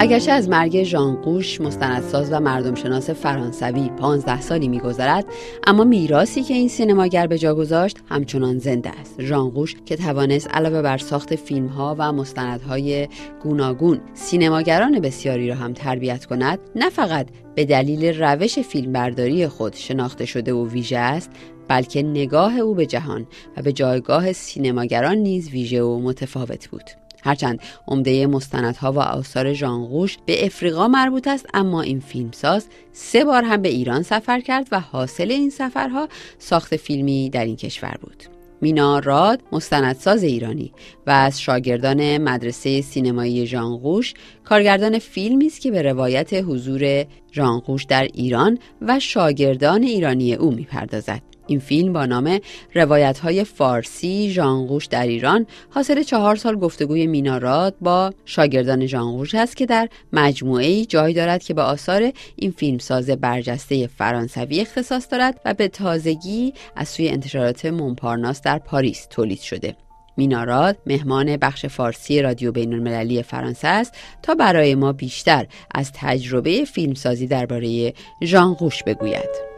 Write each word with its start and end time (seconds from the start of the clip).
اگرچه 0.00 0.32
از 0.32 0.48
مرگ 0.48 0.82
ژانقوش 0.82 1.60
مستندساز 1.60 2.32
و 2.32 2.40
مردمشناس 2.40 3.10
فرانسوی 3.10 3.88
15 3.88 4.40
سالی 4.40 4.68
میگذرد 4.68 5.24
اما 5.66 5.84
میراثی 5.84 6.42
که 6.42 6.54
این 6.54 6.68
سینماگر 6.68 7.26
به 7.26 7.38
جا 7.38 7.54
گذاشت 7.54 7.98
همچنان 8.08 8.58
زنده 8.58 8.90
است. 8.90 9.22
ژانقوش 9.22 9.76
که 9.86 9.96
توانست 9.96 10.48
علاوه 10.50 10.82
بر 10.82 10.98
ساخت 10.98 11.36
فیلم 11.36 11.66
ها 11.66 11.96
و 11.98 12.12
مستندهای 12.12 13.08
گوناگون 13.42 14.00
سینماگران 14.14 15.00
بسیاری 15.00 15.48
را 15.48 15.54
هم 15.54 15.72
تربیت 15.72 16.24
کند 16.24 16.58
نه 16.76 16.90
فقط 16.90 17.26
به 17.54 17.64
دلیل 17.64 18.22
روش 18.22 18.58
فیلمبرداری 18.58 19.48
خود 19.48 19.74
شناخته 19.74 20.24
شده 20.24 20.52
و 20.52 20.68
ویژه 20.68 20.98
است 20.98 21.30
بلکه 21.68 22.02
نگاه 22.02 22.56
او 22.56 22.74
به 22.74 22.86
جهان 22.86 23.26
و 23.56 23.62
به 23.62 23.72
جایگاه 23.72 24.32
سینماگران 24.32 25.16
نیز 25.16 25.50
ویژه 25.50 25.82
و 25.82 25.98
متفاوت 25.98 26.68
بود. 26.68 27.07
هرچند 27.24 27.60
عمده 27.88 28.26
مستندها 28.26 28.92
و 28.92 28.98
آثار 28.98 29.52
ژانغوش 29.52 30.16
به 30.26 30.46
افریقا 30.46 30.88
مربوط 30.88 31.28
است 31.28 31.46
اما 31.54 31.82
این 31.82 32.00
فیلمساز 32.00 32.66
سه 32.92 33.24
بار 33.24 33.42
هم 33.42 33.62
به 33.62 33.68
ایران 33.68 34.02
سفر 34.02 34.40
کرد 34.40 34.68
و 34.72 34.80
حاصل 34.80 35.30
این 35.30 35.50
سفرها 35.50 36.08
ساخت 36.38 36.76
فیلمی 36.76 37.30
در 37.30 37.44
این 37.44 37.56
کشور 37.56 37.94
بود. 38.00 38.24
مینا 38.60 38.98
راد 38.98 39.42
مستندساز 39.52 40.22
ایرانی 40.22 40.72
و 41.06 41.10
از 41.10 41.40
شاگردان 41.40 42.18
مدرسه 42.18 42.80
سینمایی 42.80 43.46
ژانغوش 43.46 44.14
کارگردان 44.44 44.98
فیلمی 44.98 45.46
است 45.46 45.60
که 45.60 45.70
به 45.70 45.82
روایت 45.82 46.34
حضور 46.34 47.04
ژانغوش 47.32 47.84
در 47.84 48.08
ایران 48.14 48.58
و 48.82 49.00
شاگردان 49.00 49.82
ایرانی 49.82 50.34
او 50.34 50.50
می‌پردازد. 50.50 51.22
این 51.48 51.58
فیلم 51.58 51.92
با 51.92 52.06
نام 52.06 52.40
روایت 52.74 53.18
های 53.18 53.44
فارسی 53.44 54.30
ژانغوش 54.30 54.86
در 54.86 55.06
ایران 55.06 55.46
حاصل 55.70 56.02
چهار 56.02 56.36
سال 56.36 56.56
گفتگوی 56.56 57.06
میناراد 57.06 57.74
با 57.80 58.12
شاگردان 58.24 58.86
ژانغوش 58.86 59.34
است 59.34 59.56
که 59.56 59.66
در 59.66 59.88
مجموعه 60.12 60.66
ای 60.66 60.86
جای 60.86 61.12
دارد 61.12 61.42
که 61.42 61.54
به 61.54 61.62
آثار 61.62 62.12
این 62.36 62.50
فیلمساز 62.50 63.10
برجسته 63.10 63.86
فرانسوی 63.86 64.60
اختصاص 64.60 65.06
دارد 65.10 65.40
و 65.44 65.54
به 65.54 65.68
تازگی 65.68 66.52
از 66.76 66.88
سوی 66.88 67.08
انتشارات 67.08 67.66
مونپارناس 67.66 68.42
در 68.42 68.58
پاریس 68.58 69.06
تولید 69.10 69.40
شده 69.40 69.76
میناراد 70.16 70.76
مهمان 70.86 71.36
بخش 71.36 71.66
فارسی 71.66 72.22
رادیو 72.22 72.52
بین 72.52 72.74
المللی 72.74 73.22
فرانسه 73.22 73.68
است 73.68 73.94
تا 74.22 74.34
برای 74.34 74.74
ما 74.74 74.92
بیشتر 74.92 75.46
از 75.74 75.92
تجربه 75.94 76.64
فیلمسازی 76.64 77.26
درباره 77.26 77.92
ژانغوش 78.22 78.82
بگوید. 78.82 79.57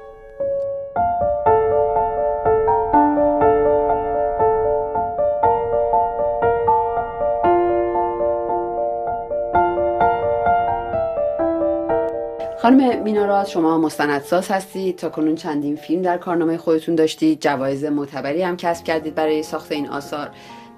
خانم 12.71 13.03
میناراز 13.03 13.51
شما 13.51 13.79
مستندساز 13.79 14.51
هستید. 14.51 14.97
تا 14.97 15.09
کنون 15.09 15.35
چندین 15.35 15.77
فیلم 15.77 16.03
در 16.03 16.19
کارنامه 16.19 16.57
خودتون 16.57 16.95
داشتید. 16.95 17.41
جوایز 17.41 17.85
معتبری 17.85 18.43
هم 18.43 18.57
کسب 18.57 18.85
کردید 18.85 19.15
برای 19.15 19.43
ساخت 19.43 19.73
این 19.73 19.89
آثار. 19.89 20.31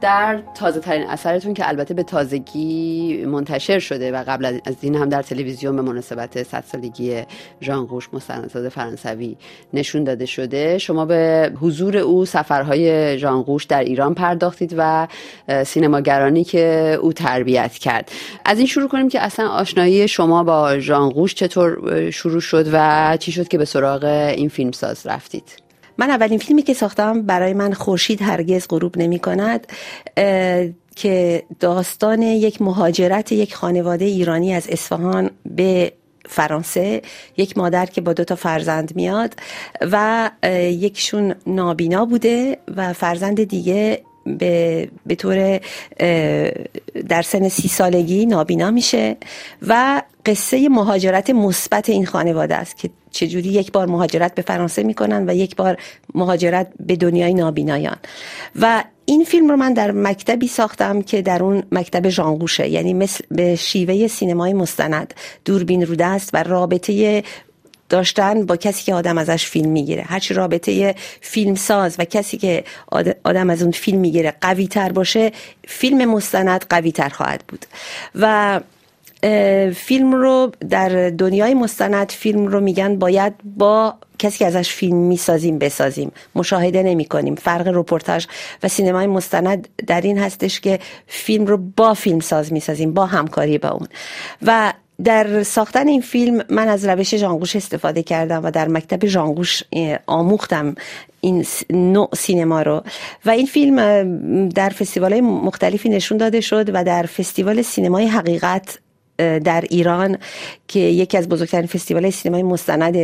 در 0.02 0.42
تازه 0.54 0.80
ترین 0.80 1.06
اثرتون 1.06 1.54
که 1.54 1.68
البته 1.68 1.94
به 1.94 2.02
تازگی 2.02 3.24
منتشر 3.26 3.78
شده 3.78 4.12
و 4.12 4.24
قبل 4.26 4.58
از 4.66 4.76
این 4.80 4.94
هم 4.94 5.08
در 5.08 5.22
تلویزیون 5.22 5.76
به 5.76 5.82
مناسبت 5.82 6.42
صد 6.42 6.64
سالگی 6.72 7.22
ژان 7.62 7.86
قوش 7.86 8.08
مستندساز 8.12 8.66
فرانسوی 8.66 9.36
نشون 9.72 10.04
داده 10.04 10.26
شده 10.26 10.78
شما 10.78 11.04
به 11.04 11.52
حضور 11.60 11.96
او 11.96 12.24
سفرهای 12.24 13.18
ژان 13.18 13.42
قوش 13.42 13.64
در 13.64 13.84
ایران 13.84 14.14
پرداختید 14.14 14.74
و 14.76 15.08
سینماگرانی 15.66 16.44
که 16.44 16.98
او 17.02 17.12
تربیت 17.12 17.72
کرد. 17.72 18.10
از 18.44 18.58
این 18.58 18.66
شروع 18.66 18.88
کنیم 18.88 19.08
که 19.08 19.20
اصلا 19.20 19.48
آشنایی 19.48 20.08
شما 20.08 20.44
با 20.44 20.78
ژان 20.78 21.08
قوش 21.10 21.34
چطور 21.34 22.10
شروع 22.10 22.40
شد 22.40 22.66
و 22.72 23.16
چی 23.20 23.32
شد 23.32 23.48
که 23.48 23.58
به 23.58 23.64
سراغ 23.64 24.04
این 24.36 24.48
فیلمساز 24.48 25.06
رفتید؟ 25.06 25.61
من 25.98 26.10
اولین 26.10 26.38
فیلمی 26.38 26.62
که 26.62 26.74
ساختم 26.74 27.22
برای 27.22 27.54
من 27.54 27.72
خورشید 27.72 28.22
هرگز 28.22 28.66
غروب 28.68 28.98
نمی 28.98 29.18
کند 29.18 29.66
که 30.96 31.42
داستان 31.60 32.22
یک 32.22 32.62
مهاجرت 32.62 33.32
یک 33.32 33.54
خانواده 33.54 34.04
ایرانی 34.04 34.54
از 34.54 34.68
اصفهان 34.68 35.30
به 35.46 35.92
فرانسه 36.28 37.02
یک 37.36 37.58
مادر 37.58 37.86
که 37.86 38.00
با 38.00 38.12
دو 38.12 38.24
تا 38.24 38.34
فرزند 38.34 38.96
میاد 38.96 39.34
و 39.80 40.30
یکشون 40.70 41.34
نابینا 41.46 42.04
بوده 42.04 42.58
و 42.76 42.92
فرزند 42.92 43.44
دیگه 43.44 44.02
به, 44.26 44.88
به 45.06 45.14
طور 45.14 45.60
در 47.08 47.22
سن 47.22 47.48
سی 47.48 47.68
سالگی 47.68 48.26
نابینا 48.26 48.70
میشه 48.70 49.16
و 49.68 50.02
قصه 50.26 50.68
مهاجرت 50.68 51.30
مثبت 51.30 51.88
این 51.88 52.06
خانواده 52.06 52.54
است 52.54 52.76
که 52.76 52.90
چجوری 53.12 53.48
یک 53.48 53.72
بار 53.72 53.86
مهاجرت 53.86 54.34
به 54.34 54.42
فرانسه 54.42 54.82
می‌کنن 54.82 55.28
و 55.28 55.34
یک 55.34 55.56
بار 55.56 55.76
مهاجرت 56.14 56.72
به 56.80 56.96
دنیای 56.96 57.34
نابینایان. 57.34 57.96
و 58.60 58.84
این 59.04 59.24
فیلم 59.24 59.48
رو 59.48 59.56
من 59.56 59.72
در 59.72 59.90
مکتبی 59.90 60.48
ساختم 60.48 61.02
که 61.02 61.22
در 61.22 61.42
اون 61.42 61.62
مکتب 61.72 62.08
ژانگوشه 62.08 62.68
یعنی 62.68 62.94
مثل 62.94 63.24
به 63.30 63.56
شیوه 63.56 64.06
سینمای 64.06 64.52
مستند. 64.52 65.14
دوربین 65.44 65.86
رو 65.86 65.94
دست 65.94 66.30
و 66.32 66.42
رابطه 66.42 67.22
داشتن 67.88 68.46
با 68.46 68.56
کسی 68.56 68.84
که 68.84 68.94
آدم 68.94 69.18
ازش 69.18 69.46
فیلم 69.46 69.70
می‌گیره. 69.70 70.02
هرچی 70.02 70.34
رابطه 70.34 70.94
فیلم 71.20 71.54
ساز 71.54 71.96
و 71.98 72.04
کسی 72.04 72.38
که 72.38 72.64
آدم 73.24 73.50
از 73.50 73.62
اون 73.62 73.70
فیلم 73.70 73.98
می‌گیره 73.98 74.34
قوی 74.40 74.66
تر 74.66 74.92
باشه 74.92 75.32
فیلم 75.68 76.10
مستند 76.10 76.64
قوی 76.70 76.92
تر 76.92 77.08
خواهد 77.08 77.44
بود. 77.48 77.66
و 78.14 78.60
فیلم 79.74 80.12
رو 80.12 80.52
در 80.70 81.10
دنیای 81.10 81.54
مستند 81.54 82.10
فیلم 82.12 82.46
رو 82.46 82.60
میگن 82.60 82.98
باید 82.98 83.32
با 83.44 83.94
کسی 84.18 84.38
که 84.38 84.46
ازش 84.46 84.70
فیلم 84.72 84.96
می‌سازیم 84.96 85.58
بسازیم. 85.58 86.12
مشاهده 86.34 86.82
نمی 86.82 87.04
کنیم. 87.04 87.34
فرق 87.34 87.68
رپورتاج 87.74 88.26
و 88.62 88.68
سینمای 88.68 89.06
مستند 89.06 89.68
در 89.86 90.00
این 90.00 90.18
هستش 90.18 90.60
که 90.60 90.78
فیلم 91.06 91.46
رو 91.46 91.56
با 91.76 91.94
فیلم 91.94 92.20
ساز 92.20 92.52
می‌سازیم 92.52 92.94
با 92.94 93.06
همکاری 93.06 93.58
با 93.58 93.68
اون. 93.68 93.88
و 94.42 94.72
در 95.04 95.42
ساختن 95.42 95.88
این 95.88 96.00
فیلم 96.00 96.44
من 96.48 96.68
از 96.68 96.84
روش 96.84 97.14
جانگوش 97.14 97.56
استفاده 97.56 98.02
کردم 98.02 98.44
و 98.44 98.50
در 98.50 98.68
مکتب 98.68 99.06
جانگوش 99.06 99.62
آموختم 100.06 100.74
این 101.20 101.46
نوع 101.70 102.08
سینما 102.14 102.62
رو. 102.62 102.82
و 103.24 103.30
این 103.30 103.46
فیلم 103.46 104.48
در 104.48 104.68
فستیوال 104.68 105.20
مختلفی 105.20 105.88
نشون 105.88 106.18
داده 106.18 106.40
شد 106.40 106.70
و 106.74 106.84
در 106.84 107.02
فستیوال 107.06 107.62
سینمای 107.62 108.06
حقیقت 108.06 108.78
در 109.18 109.64
ایران 109.70 110.18
که 110.68 110.78
یکی 110.78 111.18
از 111.18 111.28
بزرگترین 111.28 111.66
فستیوال 111.66 112.10
سینمای 112.10 112.42
مستند 112.42 112.96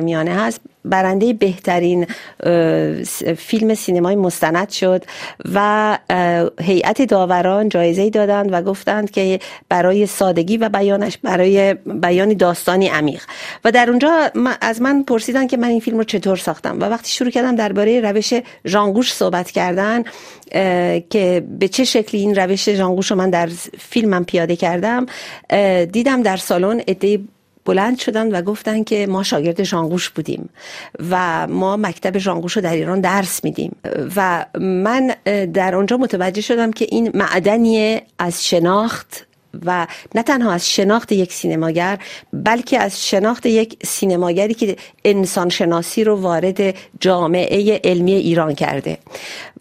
میانه 0.00 0.34
هست. 0.34 0.60
برنده 0.84 1.32
بهترین 1.32 2.06
فیلم 3.36 3.74
سینمای 3.74 4.16
مستند 4.16 4.70
شد 4.70 5.04
و 5.54 5.98
هیئت 6.60 7.02
داوران 7.02 7.68
جایزه 7.68 8.10
دادند 8.10 8.52
و 8.52 8.62
گفتند 8.62 9.10
که 9.10 9.40
برای 9.68 10.06
سادگی 10.06 10.56
و 10.56 10.68
بیانش 10.68 11.18
برای 11.18 11.74
بیان 11.74 12.34
داستانی 12.34 12.88
عمیق. 12.88 13.22
و 13.64 13.72
در 13.72 13.90
اونجا 13.90 14.30
از 14.60 14.82
من 14.82 15.02
پرسیدن 15.02 15.46
که 15.46 15.56
من 15.56 15.68
این 15.68 15.80
فیلم 15.80 15.98
رو 15.98 16.04
چطور 16.04 16.36
ساختم. 16.36 16.80
و 16.80 16.84
وقتی 16.84 17.10
شروع 17.10 17.30
کردم 17.30 17.56
درباره 17.56 18.00
روش 18.00 18.34
ژانگوش 18.66 19.12
صحبت 19.12 19.50
کردن 19.50 20.04
که 21.10 21.44
به 21.58 21.68
چه 21.68 21.84
شکلی 21.84 22.20
این 22.20 22.34
روش 22.34 22.70
ژانگوش 22.70 23.10
رو 23.10 23.16
من 23.16 23.30
در 23.30 23.48
فیلمم 23.78 24.24
پیاده 24.24 24.56
کردم 24.56 25.06
دیدم 25.84 26.22
در 26.22 26.36
سالن 26.36 26.80
عده 26.88 27.20
بلند 27.64 27.98
شدن 27.98 28.34
و 28.34 28.42
گفتن 28.42 28.84
که 28.84 29.06
ما 29.06 29.22
شاگرد 29.22 29.62
ژانگوش 29.62 30.10
بودیم 30.10 30.48
و 31.10 31.46
ما 31.46 31.76
مکتب 31.76 32.18
ژانگوش 32.18 32.52
رو 32.52 32.62
در 32.62 32.72
ایران 32.72 33.00
درس 33.00 33.44
میدیم. 33.44 33.76
و 34.16 34.46
من 34.60 35.14
در 35.52 35.74
اونجا 35.74 35.96
متوجه 35.96 36.40
شدم 36.40 36.70
که 36.70 36.86
این 36.90 37.10
معدنی 37.14 38.00
از 38.18 38.44
شناخت 38.44 39.26
و 39.66 39.86
نه 40.14 40.22
تنها 40.22 40.52
از 40.52 40.70
شناخت 40.70 41.12
یک 41.12 41.32
سینماگر 41.32 41.98
بلکه 42.32 42.78
از 42.78 43.06
شناخت 43.06 43.46
یک 43.46 43.78
سینماگری 43.84 44.54
که 44.54 44.76
انسان 45.04 45.48
شناسی 45.48 46.04
رو 46.04 46.20
وارد 46.20 46.74
جامعه 47.00 47.80
علمی 47.84 48.12
ایران 48.12 48.54
کرده. 48.54 48.98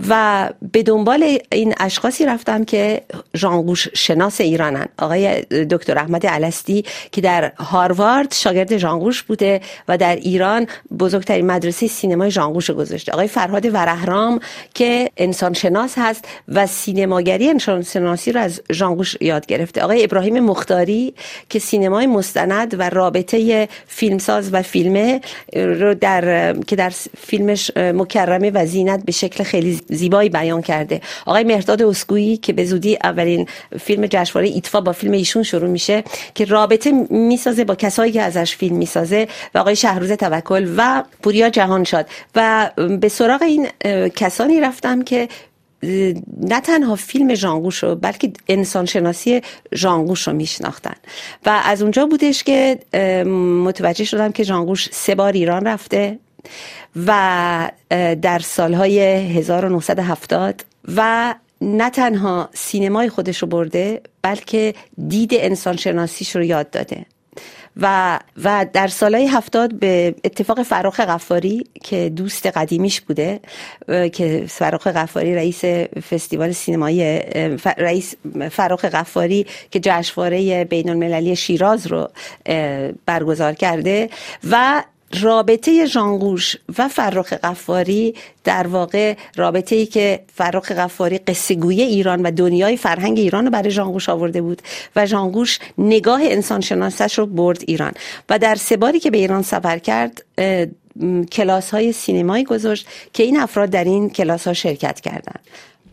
و 0.09 0.49
به 0.71 0.83
دنبال 0.83 1.37
این 1.51 1.73
اشخاصی 1.79 2.25
رفتم 2.25 2.65
که 2.65 3.01
ژانگوش 3.37 3.87
شناس 3.93 4.41
ایرانن. 4.41 4.85
آقای 4.99 5.41
دکتر 5.41 5.97
احمد 5.97 6.25
علستی 6.25 6.85
که 7.11 7.21
در 7.21 7.51
هاروارد 7.57 8.33
شاگرد 8.33 8.77
ژانگوش 8.77 9.23
بوده 9.23 9.61
و 9.87 9.97
در 9.97 10.15
ایران 10.15 10.67
بزرگترین 10.99 11.45
مدرسه 11.45 11.87
سینمای 11.87 12.31
ژانگوش 12.31 12.71
گذاشته. 12.71 13.11
آقای 13.11 13.27
فرهاد 13.27 13.65
ورهرام 13.65 14.39
که 14.73 15.11
انسان 15.17 15.53
شناس 15.53 15.93
هست 15.97 16.25
و 16.47 16.67
سینماگری 16.67 17.49
انسان 17.49 17.81
شناسی 17.83 18.31
رو 18.31 18.39
از 18.39 18.61
ژانگوش 18.71 19.17
یاد 19.21 19.45
گرفته. 19.45 19.82
آقای 19.83 20.03
ابراهیم 20.03 20.39
مختاری 20.39 21.13
که 21.49 21.59
سینمای 21.59 22.07
مستند 22.07 22.75
و 22.79 22.89
رابطه 22.89 23.67
فیلمساز 23.87 24.53
و 24.53 24.61
فیلمه 24.61 25.21
رو 25.55 25.93
در 25.93 26.53
که 26.67 26.75
در 26.75 26.89
فیلمش 27.17 27.71
مکرمه 27.77 28.51
و 28.51 28.65
زینت 28.65 29.05
به 29.05 29.11
شکل 29.11 29.43
خیلی 29.43 29.81
زیبایی 29.89 30.29
بیان 30.29 30.61
کرده. 30.61 31.01
آقای 31.25 31.43
مهرداد 31.43 31.81
اسکویی 31.81 32.37
که 32.37 32.53
به 32.53 32.65
زودی 32.65 32.97
اولین 33.03 33.47
فیلم 33.79 34.05
جشنواره 34.05 34.47
ایتفا 34.47 34.81
با 34.81 34.91
فیلم 34.91 35.13
ایشون 35.13 35.43
شروع 35.43 35.69
میشه 35.69 36.03
که 36.35 36.45
رابطه 36.45 36.91
می‌سازه 37.09 37.63
با 37.63 37.75
کسایی 37.75 38.11
که 38.11 38.21
ازش 38.21 38.55
فیلم 38.55 38.75
می‌سازه 38.75 39.27
و 39.55 39.57
آقای 39.57 39.75
شهروز 39.75 40.11
توکل 40.11 40.73
و 40.77 41.03
پوریا 41.23 41.49
جهانشاد. 41.49 42.07
و 42.35 42.69
به 43.01 43.09
سراغ 43.09 43.41
این 43.41 43.67
کسانی 44.09 44.59
رفتم 44.61 45.01
که 45.01 45.27
نه 46.41 46.61
تنها 46.63 46.95
فیلم 46.95 47.33
جانگوش 47.33 47.83
رو 47.83 47.95
بلکه 47.95 48.31
انسان 48.47 48.85
شناسی 48.85 49.41
جانگوش 49.75 50.27
رو 50.27 50.33
میشناختن. 50.33 50.95
و 51.45 51.61
از 51.65 51.81
اونجا 51.81 52.05
بودش 52.05 52.43
که 52.43 52.79
متوجه 53.65 54.03
شدم 54.03 54.31
که 54.31 54.45
جانگوش 54.45 54.89
سه 54.91 55.15
بار 55.15 55.33
ایران 55.33 55.67
رفته 55.67 56.19
و 56.95 57.71
در 58.21 58.39
سالهای 58.39 58.99
1970 58.99 60.65
و 60.95 61.35
نه 61.61 61.89
تنها 61.89 62.49
سینمای 62.53 63.09
خودش 63.09 63.37
رو 63.37 63.47
برده 63.47 64.01
بلکه 64.21 64.73
دید 65.07 65.31
انسان 65.33 65.77
شناسیش 65.77 66.35
رو 66.35 66.43
یاد 66.43 66.69
داده. 66.69 67.05
و 67.77 68.19
و 68.43 68.65
در 68.73 68.87
سالهای 68.87 69.27
هفتاد 69.27 69.73
به 69.73 70.15
اتفاق 70.23 70.63
فراخ 70.63 70.99
غفاری 70.99 71.67
که 71.83 72.09
دوست 72.09 72.45
قدیمیش 72.45 73.01
بوده 73.01 73.39
که 73.87 74.45
فراخ 74.47 74.87
غفاری 74.87 75.35
رئیس 75.35 75.65
فستیوال 76.09 76.51
سینمایی 76.51 77.19
رئیس 77.77 78.15
فراخ 78.51 78.85
غفاری 78.85 79.45
که 79.71 79.79
جشنواره 79.79 80.63
بین 80.65 80.89
المللی 80.89 81.35
شیراز 81.35 81.87
رو 81.87 82.07
برگزار 83.05 83.53
کرده 83.53 84.09
و 84.51 84.83
رابطه 85.21 85.85
ژانگوش 85.85 86.55
و 86.77 86.87
فرخ 86.87 87.33
قفاری 87.33 88.15
در 88.43 88.67
واقع 88.67 89.15
رابطه 89.35 89.75
ای 89.75 89.85
که 89.85 90.19
فرخ 90.35 90.71
قفاری 90.71 91.17
قصه 91.17 91.57
ایران 91.67 92.21
و 92.21 92.31
دنیای 92.31 92.77
فرهنگ 92.77 93.19
ایران 93.19 93.45
رو 93.45 93.51
برای 93.51 93.71
ژانگوش 93.71 94.09
آورده 94.09 94.41
بود 94.41 94.61
و 94.95 95.05
ژانگوش 95.05 95.59
نگاه 95.77 96.21
انسان 96.23 96.61
شناسش 96.61 97.19
رو 97.19 97.25
برد 97.25 97.63
ایران. 97.67 97.91
و 98.29 98.39
در 98.39 98.55
سه 98.55 98.99
که 98.99 99.11
به 99.11 99.17
ایران 99.17 99.41
سفر 99.41 99.79
کرد 99.79 100.23
کلاس 101.31 101.71
های 101.71 101.91
سینمایی 101.91 102.43
گذاشت 102.43 102.87
که 103.13 103.23
این 103.23 103.39
افراد 103.39 103.69
در 103.69 103.83
این 103.83 104.09
کلاس 104.09 104.47
ها 104.47 104.53
شرکت 104.53 105.01
کردند 105.01 105.39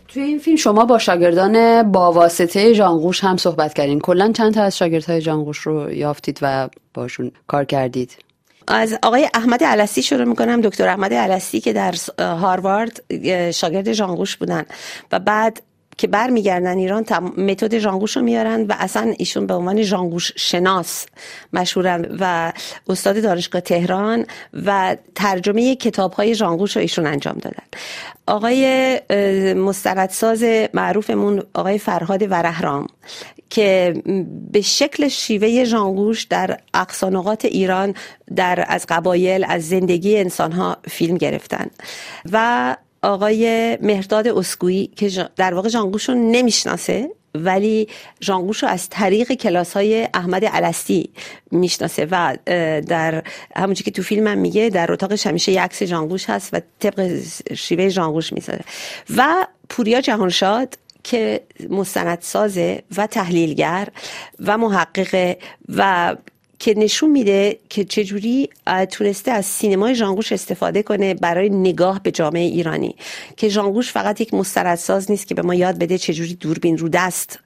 توی 0.09 0.23
این 0.23 0.39
فیلم 0.39 0.57
شما 0.57 0.85
با 0.85 0.99
شاگردان 0.99 1.83
با 1.93 2.13
واسطه 2.13 2.75
جانگوش 2.75 3.25
هم 3.25 3.37
صحبت 3.37 3.75
کردین. 3.75 4.01
کلا 4.01 4.33
چند 4.33 4.55
تا 4.55 4.63
از 4.63 4.79
شاگردهای 4.79 5.21
جانگوش 5.21 5.59
رو 5.59 5.93
یافتید 5.93 6.39
و 6.43 6.69
باشون 6.95 7.31
کار 7.47 7.65
کردید؟ 7.65 8.17
از 8.71 8.99
آقای 9.03 9.31
احمد 9.35 9.65
علسی 9.65 10.03
شروع 10.03 10.25
می‌کنم. 10.25 10.61
دکتر 10.61 10.89
احمد 10.89 11.15
علسی 11.15 11.61
که 11.61 11.73
در 11.73 11.95
هاروارد 12.19 13.03
شاگرد 13.51 13.93
جانگوش 13.93 14.37
بودن. 14.37 14.65
و 15.13 15.19
بعد 15.19 15.63
که 16.00 16.06
برمیگردن 16.06 16.79
ایران 16.79 17.05
متد 17.37 17.79
ژانگوش 17.79 18.17
رو 18.17 18.23
میارن 18.23 18.62
و 18.62 18.75
اصلا 18.79 19.14
ایشون 19.19 19.47
به 19.47 19.55
عنوان 19.55 19.82
ژانگوش 19.82 20.32
شناس 20.37 21.06
مشهورن 21.52 22.17
و 22.20 22.52
استاد 22.88 23.23
دانشگاه 23.23 23.61
تهران 23.61 24.26
و 24.67 24.97
ترجمه 25.14 25.76
کتاب 25.76 26.12
های 26.12 26.35
ژانگوش 26.35 26.76
رو 26.76 26.82
ایشون 26.82 27.06
انجام 27.06 27.38
دادن. 27.38 27.62
آقای 28.26 29.00
مستندساز 29.55 30.44
معروفمون 30.75 31.43
آقای 31.55 31.79
فرهاد 31.79 32.23
ورهرام 32.23 32.87
که 33.50 33.94
به 34.52 34.61
شکل 34.61 35.08
شیوه 35.08 35.64
ژانگوش 35.64 36.25
در 36.25 36.58
اقصانقات 36.75 37.44
ایران 37.44 37.94
در 38.37 38.64
از 38.69 38.87
قبایل 38.88 39.44
از 39.49 39.69
زندگی 39.69 40.19
انسان 40.19 40.52
ها 40.52 40.76
فیلم 40.88 41.17
گرفتن. 41.17 41.67
و 42.32 42.76
آقای 43.02 43.79
مهرداد 43.82 44.29
اسکویی 44.29 44.87
که 44.97 45.29
در 45.37 45.55
واقع 45.55 45.69
جانگوش 45.69 46.08
رو 46.08 46.14
نمی‌شناسه 46.14 47.11
ولی 47.35 47.88
جانگوش 48.20 48.62
رو 48.62 48.69
از 48.69 48.88
طریق 48.88 49.32
کلاس 49.32 49.73
های 49.73 50.08
احمد 50.14 50.44
علستی 50.44 51.11
می‌شناسه 51.50 52.08
و 52.11 52.37
در 52.81 53.23
همونجور 53.56 53.85
که 53.85 53.91
تو 53.91 54.02
فیلم 54.02 54.26
هم 54.26 54.38
میگه 54.38 54.69
در 54.69 54.93
اتاق 54.93 55.12
همیشه 55.26 55.52
یک 55.52 55.58
عکس 55.58 55.82
جانگوش 55.82 56.31
هست 56.31 56.55
و 56.55 56.61
طبق 56.79 57.23
شیوه 57.55 57.91
جانگوش 57.91 58.32
می‌سازه 58.32 58.64
و 59.17 59.47
پوریا 59.69 60.00
جهانشاد 60.00 60.79
که 61.05 61.41
مستندسازه 61.70 62.82
و 62.97 63.06
تحلیلگر 63.06 63.88
و 64.41 64.58
محققه 64.58 65.38
و 65.69 66.17
که 66.61 66.75
نشون 66.79 67.11
میده 67.11 67.59
که 67.69 67.85
چجوری 67.85 68.49
تونسته 68.91 69.31
از 69.31 69.47
سینمای 69.47 69.95
ژانگوش 69.95 70.33
استفاده 70.33 70.83
کنه 70.83 71.15
برای 71.15 71.49
نگاه 71.49 72.03
به 72.03 72.11
جامعه 72.11 72.45
ایرانی. 72.45 72.97
که 73.37 73.49
ژانگوش 73.49 73.93
فقط 73.93 74.21
یک 74.21 74.35
مستردساز 74.35 75.11
نیست 75.11 75.27
که 75.27 75.35
به 75.35 75.43
ما 75.43 75.55
یاد 75.55 75.79
بده 75.79 75.99
چجوری 75.99 76.35
دوربین 76.35 76.79
رو 76.79 76.89
دست 76.89 77.39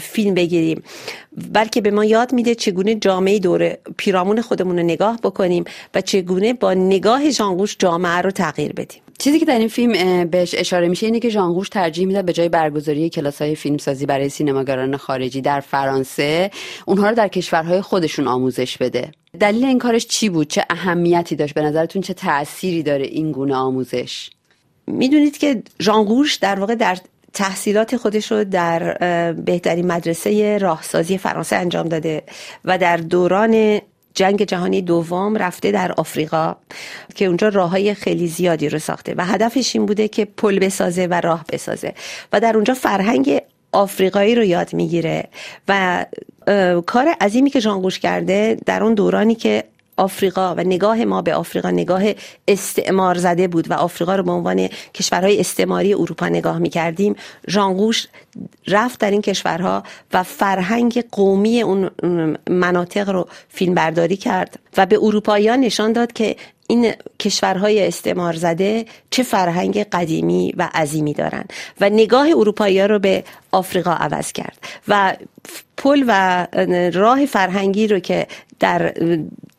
فیلم 0.00 0.34
بگیریم. 0.34 0.82
بلکه 1.52 1.80
به 1.80 1.90
ما 1.90 2.04
یاد 2.04 2.32
میده 2.32 2.54
چگونه 2.54 2.94
جامعه 2.94 3.38
دور 3.38 3.76
پیرامون 3.96 4.40
خودمون 4.40 4.78
رو 4.78 4.84
نگاه 4.84 5.18
بکنیم 5.22 5.64
و 5.94 6.00
چگونه 6.00 6.52
با 6.52 6.74
نگاه 6.74 7.30
ژانگوش 7.30 7.76
جامعه 7.78 8.18
رو 8.18 8.30
تغییر 8.30 8.72
بدیم. 8.72 9.01
چیزی 9.18 9.38
که 9.38 9.44
در 9.44 9.58
این 9.58 9.68
فیلم 9.68 10.24
بهش 10.24 10.54
اشاره 10.58 10.88
میشه 10.88 11.06
اینه 11.06 11.20
که 11.20 11.28
ژانگوش 11.28 11.68
ترجیح 11.68 12.06
میده 12.06 12.22
به 12.22 12.32
جای 12.32 12.48
برگزاری 12.48 13.10
کلاس 13.10 13.42
های 13.42 13.54
فیلمسازی 13.54 14.06
برای 14.06 14.28
سینماگران 14.28 14.96
خارجی 14.96 15.40
در 15.40 15.60
فرانسه 15.60 16.50
اونها 16.86 17.08
رو 17.08 17.14
در 17.14 17.28
کشورهای 17.28 17.80
خودشون 17.80 18.28
آموزش 18.28 18.78
بده. 18.78 19.12
دلیل 19.40 19.64
این 19.64 19.78
کارش 19.78 20.06
چی 20.06 20.28
بود؟ 20.28 20.48
چه 20.48 20.64
اهمیتی 20.70 21.36
داشت؟ 21.36 21.54
به 21.54 21.62
نظرتون 21.62 22.02
چه 22.02 22.14
تأثیری 22.14 22.82
داره 22.82 23.04
این 23.04 23.32
گونه 23.32 23.54
آموزش؟ 23.54 24.30
می‌دونید 24.86 25.38
که 25.38 25.62
ژانگوش 25.80 26.34
در 26.34 26.60
واقع 26.60 26.74
در 26.74 26.98
تحصیلات 27.32 27.96
خودش 27.96 28.32
رو 28.32 28.44
در 28.44 29.32
بهترین 29.32 29.86
مدرسه 29.86 30.58
راهسازی 30.58 31.18
فرانسه 31.18 31.56
انجام 31.56 31.88
داده 31.88 32.22
و 32.64 32.78
در 32.78 32.96
دوران 32.96 33.80
جنگ 34.14 34.44
جهانی 34.44 34.82
دوم 34.82 35.36
رفته 35.36 35.70
در 35.70 35.92
آفریقا 35.92 36.56
که 37.14 37.24
اونجا 37.24 37.48
راه 37.48 37.70
های 37.70 37.94
خیلی 37.94 38.28
زیادی 38.28 38.68
رو 38.68 38.78
ساخته 38.78 39.14
و 39.16 39.24
هدفش 39.24 39.76
این 39.76 39.86
بوده 39.86 40.08
که 40.08 40.24
پل 40.24 40.58
بسازه 40.58 41.06
و 41.06 41.20
راه 41.20 41.44
بسازه 41.52 41.94
و 42.32 42.40
در 42.40 42.54
اونجا 42.54 42.74
فرهنگ 42.74 43.42
آفریقایی 43.72 44.34
رو 44.34 44.44
یاد 44.44 44.74
می‌گیره 44.74 45.28
و 45.68 46.06
کار 46.86 47.08
عظیمی 47.20 47.50
که 47.50 47.60
جانگوش 47.60 47.98
کرده 47.98 48.56
در 48.66 48.84
اون 48.84 48.94
دورانی 48.94 49.34
که 49.34 49.64
آفریقا 49.96 50.54
و 50.54 50.60
نگاه 50.60 51.04
ما 51.04 51.22
به 51.22 51.34
آفریقا 51.34 51.70
نگاه 51.70 52.02
استعمار 52.48 53.18
زده 53.18 53.48
بود 53.48 53.70
و 53.70 53.74
آفریقا 53.74 54.16
رو 54.16 54.22
به 54.22 54.32
عنوان 54.32 54.68
کشورهای 54.94 55.40
استعماری 55.40 55.94
اروپا 55.94 56.28
نگاه 56.28 56.58
می 56.58 56.70
کردیم 56.70 57.16
ژانگوش 57.48 58.06
رفت 58.68 59.00
در 59.00 59.10
این 59.10 59.22
کشورها 59.22 59.82
و 60.12 60.22
فرهنگ 60.22 61.04
قومی 61.12 61.62
اون 61.62 61.90
مناطق 62.50 63.08
رو 63.08 63.28
فیلم 63.48 63.74
برداری 63.74 64.16
کرد 64.16 64.58
و 64.76 64.86
به 64.86 64.98
اروپاییان 65.02 65.60
نشان 65.60 65.92
داد 65.92 66.12
که 66.12 66.36
این 66.66 66.92
کشورهای 67.20 67.86
استعمار 67.86 68.32
زده 68.32 68.84
چه 69.10 69.22
فرهنگ 69.22 69.78
قدیمی 69.78 70.54
و 70.56 70.68
عظیمی 70.74 71.14
دارن 71.14 71.44
و 71.80 71.90
نگاه 71.90 72.28
اروپایی 72.28 72.80
ها 72.80 72.86
رو 72.86 72.98
به 72.98 73.24
آفریقا 73.52 73.90
عوض 73.90 74.32
کرد 74.32 74.58
و 74.88 75.16
پل 75.76 76.04
و 76.06 76.46
راه 76.94 77.26
فرهنگی 77.26 77.86
رو 77.86 77.98
که 77.98 78.26
در 78.60 78.94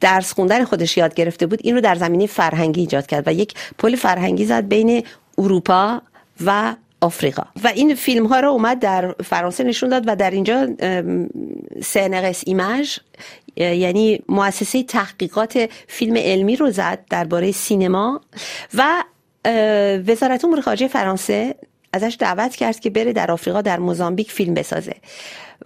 درس 0.03 0.33
خوندن 0.33 0.63
خودش 0.63 0.97
یاد 0.97 1.13
گرفته 1.13 1.45
بود 1.45 1.59
این 1.63 1.75
رو 1.75 1.81
در 1.81 1.95
زمینه 1.95 2.25
فرهنگی 2.25 2.81
ایجاد 2.81 3.07
کرد 3.07 3.27
و 3.27 3.33
یک 3.33 3.53
پل 3.77 3.95
فرهنگی 3.95 4.45
زد 4.45 4.67
بین 4.67 5.03
اروپا 5.37 6.01
و 6.45 6.75
آفریقا. 7.01 7.43
و 7.63 7.67
این 7.67 7.95
فیلم 7.95 8.25
ها 8.25 8.39
رو 8.39 8.49
اومد 8.49 8.79
در 8.79 9.15
فرانسه 9.23 9.63
نشون 9.63 9.89
داد 9.89 10.03
و 10.07 10.15
در 10.15 10.31
اینجا 10.31 10.67
سنقس 11.81 12.43
ایمج 12.45 12.99
یعنی 13.55 14.19
مؤسسه 14.29 14.83
تحقیقات 14.83 15.69
فیلم 15.87 16.17
علمی 16.17 16.55
رو 16.55 16.71
زد 16.71 16.99
درباره 17.09 17.51
سینما 17.51 18.21
و 18.73 19.03
وزارت 20.07 20.45
امور 20.45 20.61
خارجه 20.61 20.87
فرانسه 20.87 21.55
ازش 21.93 22.17
دعوت 22.19 22.55
کرد 22.55 22.79
که 22.79 22.89
بره 22.89 23.13
در 23.13 23.31
آفریقا 23.31 23.61
در 23.61 23.79
موزامبیک 23.79 24.31
فیلم 24.31 24.53
بسازه. 24.53 24.95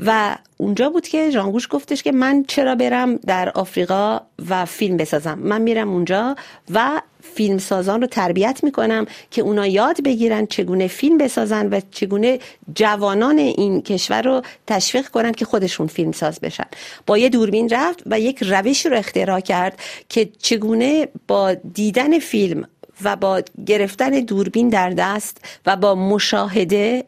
و 0.06 0.38
اونجا 0.58 0.89
بود 0.89 1.08
که 1.08 1.32
جانگوش 1.32 1.68
گفتش 1.70 2.04
که 2.04 2.12
من 2.12 2.44
چرا 2.48 2.75
برم 2.75 3.16
در 3.16 3.50
آفریقا 3.50 4.22
و 4.50 4.66
فیلم 4.66 4.98
بسازم. 4.98 5.39
من 5.39 5.62
میرم 5.62 5.89
اونجا 5.89 6.36
و 6.74 7.01
فیلم 7.34 7.58
سازان 7.58 8.01
رو 8.01 8.08
تربیت 8.08 8.60
می‌کنم 8.63 9.06
که 9.32 9.42
اونا 9.42 9.68
یاد 9.68 10.04
بگیرن 10.04 10.46
چگونه 10.46 10.88
فیلم 10.88 11.18
بسازن 11.18 11.68
و 11.68 11.82
چگونه 11.92 12.39
جوانان 12.75 13.38
این 13.38 13.82
کشور 13.82 14.22
رو 14.22 14.42
تشویق 14.68 15.08
کنن 15.08 15.32
که 15.32 15.46
خودشون 15.46 15.88
فیلم 15.88 16.12
ساز 16.12 16.39
بشن. 16.39 16.66
با 17.06 17.18
یه 17.18 17.30
دوربین 17.30 17.70
رفت 17.70 18.04
و 18.06 18.20
یک 18.20 18.44
روش 18.44 18.86
رو 18.86 18.98
اختراع 18.98 19.39
کرد 19.39 19.80
که 20.10 20.30
چگونه 20.39 21.08
با 21.27 21.54
دیدن 21.54 22.20
فیلم 22.20 22.68
و 23.04 23.16
با 23.16 23.42
گرفتن 23.66 24.10
دوربین 24.10 24.70
در 24.70 24.89
دست 24.89 25.38
و 25.66 25.75
با 25.75 25.96
مشاهده 25.96 27.04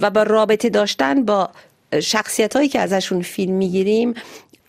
و 0.00 0.10
با 0.10 0.22
رابطه 0.22 0.70
داشتن 0.70 1.24
با 1.24 1.50
شخصیت 2.00 2.56
هایی 2.56 2.68
که 2.68 2.80
ازشون 2.80 3.22
فیلم 3.22 3.54
می‌گیریم 3.54 4.14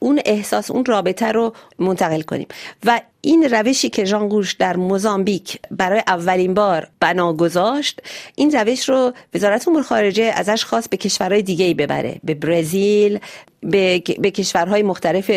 اون 0.03 0.21
احساس 0.25 0.71
اون 0.71 0.85
رابطه 0.85 1.31
رو 1.31 1.53
منتقل 1.79 2.21
کنیم. 2.21 2.47
و 2.85 3.01
این 3.21 3.43
روشی 3.43 3.89
که 3.89 4.05
ژان 4.05 4.27
گوش 4.27 4.53
در 4.53 4.75
موزامبیک 4.75 5.59
برای 5.71 6.03
اولین 6.07 6.53
بار 6.53 6.87
بنا 6.99 7.33
گذاشت 7.33 8.01
این 8.35 8.51
روش 8.51 8.89
رو 8.89 9.13
وزارت 9.33 9.67
امور 9.67 9.83
خارجه 9.83 10.23
ازش 10.35 10.65
خواست 10.65 10.89
به 10.89 10.97
کشورهای 10.97 11.41
دیگه 11.41 11.65
ای 11.65 11.73
ببره. 11.73 12.19
به 12.23 12.33
برزیل 12.33 13.19
به, 13.61 14.03
به 14.19 14.31
کشورهای 14.31 14.83
مختلف 14.83 15.31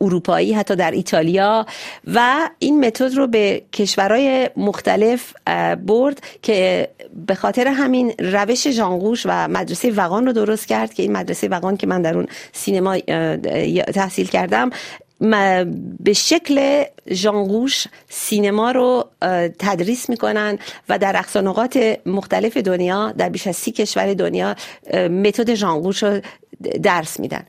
اروپایی 0.00 0.52
حتی 0.52 0.76
در 0.76 0.90
ایتالیا. 0.90 1.66
و 2.14 2.50
این 2.58 2.86
متد 2.86 3.14
رو 3.14 3.26
به 3.26 3.62
کشورهای 3.72 4.50
مختلف 4.56 5.34
برد 5.86 6.20
که 6.42 6.88
به 7.26 7.34
خاطر 7.34 7.68
همین 7.68 8.12
روش 8.18 8.70
ژانگوش 8.70 9.22
و 9.26 9.48
مدرسه 9.48 9.90
وقان 9.90 10.26
رو 10.26 10.32
درست 10.32 10.66
کرد 10.66 10.94
که 10.94 11.02
این 11.02 11.12
مدرسه 11.12 11.48
وقان 11.48 11.76
که 11.76 11.86
من 11.86 12.02
در 12.02 12.16
اون 12.16 12.26
سینما 12.52 12.98
تحصیل 13.94 14.26
کردم 14.26 14.70
به 16.00 16.12
شکل 16.12 16.84
ژانگوش 17.10 17.86
سینما 18.08 18.70
رو 18.70 19.04
تدریس 19.58 20.08
می‌کنن 20.08 20.58
و 20.88 20.98
در 20.98 21.16
اقصانقات 21.16 21.98
مختلف 22.06 22.56
دنیا 22.56 23.12
در 23.12 23.28
بیش 23.28 23.46
از 23.46 23.56
سی 23.56 23.72
کشور 23.72 24.14
دنیا 24.14 24.54
متد 24.94 25.54
ژانگوش 25.54 26.02
رو 26.02 26.20
درس 26.82 27.20
میدن. 27.20 27.42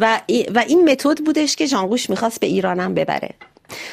و, 0.00 0.20
این 0.66 0.90
متد 0.90 1.18
بودش 1.18 1.56
که 1.56 1.66
ژانگوش 1.66 2.10
می‌خواست 2.10 2.40
به 2.40 2.46
ایرانم 2.46 2.94
ببره. 2.94 3.30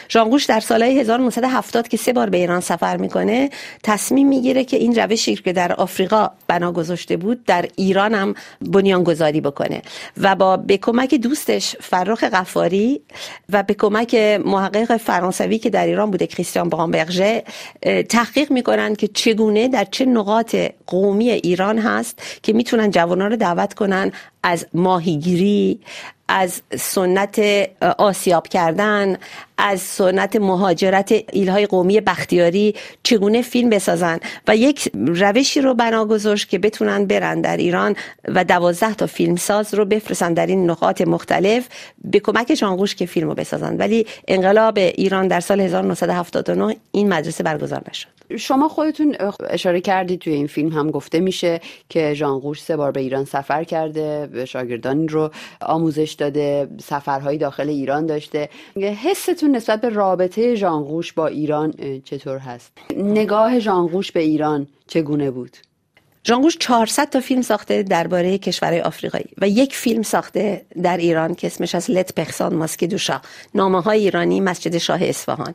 ژانگوش 0.09 0.45
در 0.45 0.59
سالهای 0.59 0.99
1970 0.99 1.87
که 1.87 1.97
سه 1.97 2.13
بار 2.13 2.29
به 2.29 2.37
ایران 2.37 2.59
سفر 2.59 2.97
می‌کنه 2.97 3.49
تصمیم 3.83 4.27
می‌گیره 4.27 4.63
که 4.63 4.77
این 4.77 4.95
روشی 4.95 5.35
که 5.35 5.53
در 5.53 5.73
آفریقا 5.73 6.29
بنا 6.47 6.71
گذاشته 6.71 7.17
بود 7.17 7.45
در 7.45 7.65
ایران 7.75 8.13
هم 8.13 8.35
بنیان 8.61 9.03
گذاری 9.03 9.41
بکنه 9.41 9.81
و 10.17 10.35
با 10.35 10.57
به 10.57 10.77
کمک 10.77 11.15
دوستش 11.15 11.75
فرخ 11.81 12.23
قفاری 12.23 13.01
و 13.49 13.63
به 13.63 13.73
کمک 13.73 14.15
محقق 14.45 14.97
فرانسوی 14.97 15.57
که 15.57 15.69
در 15.69 15.85
ایران 15.85 16.11
بوده 16.11 16.27
کریستیان 16.27 16.69
برامبرژه 16.69 17.43
تحقیق 18.09 18.51
می‌کنن 18.51 18.95
که 18.95 19.07
چگونه 19.07 19.67
در 19.67 19.85
چه 19.91 20.05
نقاط 20.05 20.55
قومی 20.87 21.29
ایران 21.29 21.79
هست 21.79 22.21
که 22.43 22.53
می‌تونن 22.53 22.91
جوانان 22.91 23.29
رو 23.31 23.35
دعوت 23.35 23.73
کنن 23.73 24.11
از 24.43 24.65
ماهیگیری 24.73 25.79
از 26.27 26.61
سنت 26.79 27.41
آسیاب 27.97 28.47
کردن 28.47 29.17
از 29.57 29.81
سنت 29.81 30.36
مهاجرت 30.36 31.12
ایلهای 31.31 31.65
قومی 31.65 32.01
بختیاری 32.01 32.75
چگونه 33.03 33.41
فیلم 33.41 33.69
بسازن 33.69 34.19
و 34.48 34.55
یک 34.55 34.89
روشی 34.95 35.62
رو 35.62 35.74
بنا 35.74 36.05
گذاشت 36.05 36.50
که 36.50 36.60
بتونن 36.60 37.05
برن 37.05 37.41
در 37.41 37.57
ایران 37.57 37.95
و 38.27 38.43
دوازده 38.43 38.93
تا 38.93 39.07
فیلمساز 39.07 39.74
رو 39.74 39.86
بفرستن 39.86 40.33
در 40.33 40.45
این 40.45 40.69
نقاط 40.69 41.01
مختلف 41.01 41.67
به 42.03 42.19
کمک 42.19 42.48
جانگوش 42.48 42.95
که 42.95 43.05
فیلم 43.05 43.27
رو 43.27 43.36
بسازن. 43.36 43.77
ولی 43.77 44.05
انقلاب 44.27 44.77
ایران 44.77 45.27
در 45.27 45.39
سال 45.39 45.60
1979 45.62 46.75
این 46.91 47.10
مدرسه 47.10 47.43
برگزار 47.43 47.81
نشد. 47.89 48.07
شما 48.38 48.69
خودتون 48.69 49.15
اشاره 49.50 49.81
کردید 49.81 50.19
توی 50.19 50.33
این 50.33 50.48
فیلم 50.48 50.69
هم 50.69 50.91
گفته 50.91 51.19
میشه 51.19 51.62
که 51.89 52.13
ژانگوش 52.13 52.62
سه 52.62 52.75
بار 52.77 52.91
به 52.91 53.00
ایران 53.00 53.25
سفر 53.25 53.63
کرده 53.63 54.27
به 54.27 54.45
شاگردانی 54.45 55.07
رو 55.07 55.31
آموزش 55.62 56.12
داده 56.12 56.67
سفرهای 56.81 57.38
داخل 57.38 57.69
ایران 57.69 58.05
داشته. 58.05 58.50
حستون 59.43 59.55
نسبت 59.55 59.81
به 59.81 59.89
رابطه 59.89 60.55
ژانگوش 60.55 61.13
با 61.13 61.27
ایران 61.27 61.73
چطور 62.05 62.38
هست؟ 62.38 62.71
نگاه 62.97 63.59
ژانگوش 63.59 64.12
به 64.12 64.19
ایران 64.19 64.67
چگونه 64.88 65.31
بود؟ 65.31 65.57
جانگوش 66.23 66.57
400 66.57 67.09
تا 67.09 67.19
فیلم 67.19 67.41
ساخته 67.41 67.83
درباره 67.83 68.38
کشورهای 68.38 68.81
آفریقایی 68.81 69.25
و 69.38 69.47
یک 69.47 69.75
فیلم 69.75 70.01
ساخته 70.01 70.65
در 70.83 70.97
ایران 70.97 71.35
که 71.35 71.47
اسمش 71.47 71.75
از 71.75 71.91
لت 71.91 72.15
پخسان 72.15 72.55
ماسک 72.55 72.83
دوشا 72.83 73.21
نامه 73.55 73.81
های 73.81 74.00
ایرانی 74.00 74.39
مسجد 74.39 74.77
شاه 74.77 75.03
اصفهان. 75.03 75.53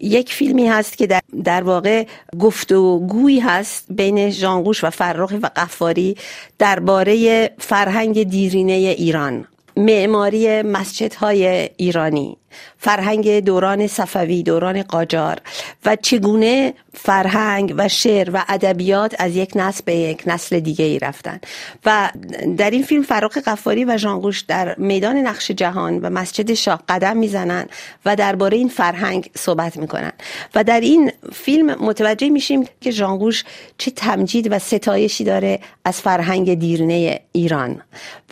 یک 0.00 0.32
فیلمی 0.32 0.68
هست 0.68 0.98
که 0.98 1.06
در, 1.06 1.20
در 1.44 1.62
واقع 1.62 2.06
گفتگویی 2.38 3.40
هست 3.40 3.86
بین 3.90 4.30
جانگوش 4.30 4.84
و 4.84 4.90
فرخ 4.90 5.32
و 5.42 5.50
قفاری 5.56 6.16
درباره 6.58 7.50
فرهنگ 7.58 8.22
دیرینه 8.22 8.72
ایران. 8.72 9.46
معماری 9.78 10.62
مسجدهای 10.62 11.70
ایرانی. 11.76 12.36
فرهنگ 12.78 13.40
دوران 13.40 13.86
صفوی 13.86 14.42
دوران 14.42 14.82
قاجار 14.82 15.36
و 15.84 15.96
چگونه 15.96 16.74
فرهنگ 16.94 17.74
و 17.78 17.88
شعر 17.88 18.30
و 18.34 18.44
ادبیات 18.48 19.14
از 19.18 19.36
یک 19.36 19.52
نسل 19.56 19.82
به 19.84 19.94
یک 19.94 20.22
نسل 20.26 20.60
دیگه 20.60 20.84
ای 20.84 20.98
رفتن. 20.98 21.40
و 21.86 22.10
در 22.56 22.70
این 22.70 22.82
فیلم 22.82 23.02
فراق 23.02 23.38
قفاری 23.38 23.84
و 23.84 23.96
جانگوش 23.96 24.40
در 24.40 24.74
میدان 24.78 25.16
نقش 25.16 25.50
جهان 25.50 25.98
و 25.98 26.10
مسجد 26.10 26.54
شاه 26.54 26.82
قدم 26.88 27.16
می‌زنن 27.16 27.66
و 28.04 28.16
درباره 28.16 28.56
این 28.56 28.68
فرهنگ 28.68 29.30
صحبت 29.38 29.76
می‌کنن. 29.76 30.12
و 30.54 30.64
در 30.64 30.80
این 30.80 31.12
فیلم 31.32 31.84
متوجه 31.84 32.28
میشیم 32.28 32.64
که 32.80 32.92
جانگوش 32.92 33.44
چه 33.78 33.90
تمجید 33.90 34.52
و 34.52 34.58
ستایشی 34.58 35.24
داره 35.24 35.60
از 35.84 36.00
فرهنگ 36.00 36.54
دیرنه 36.54 37.20
ایران 37.32 37.82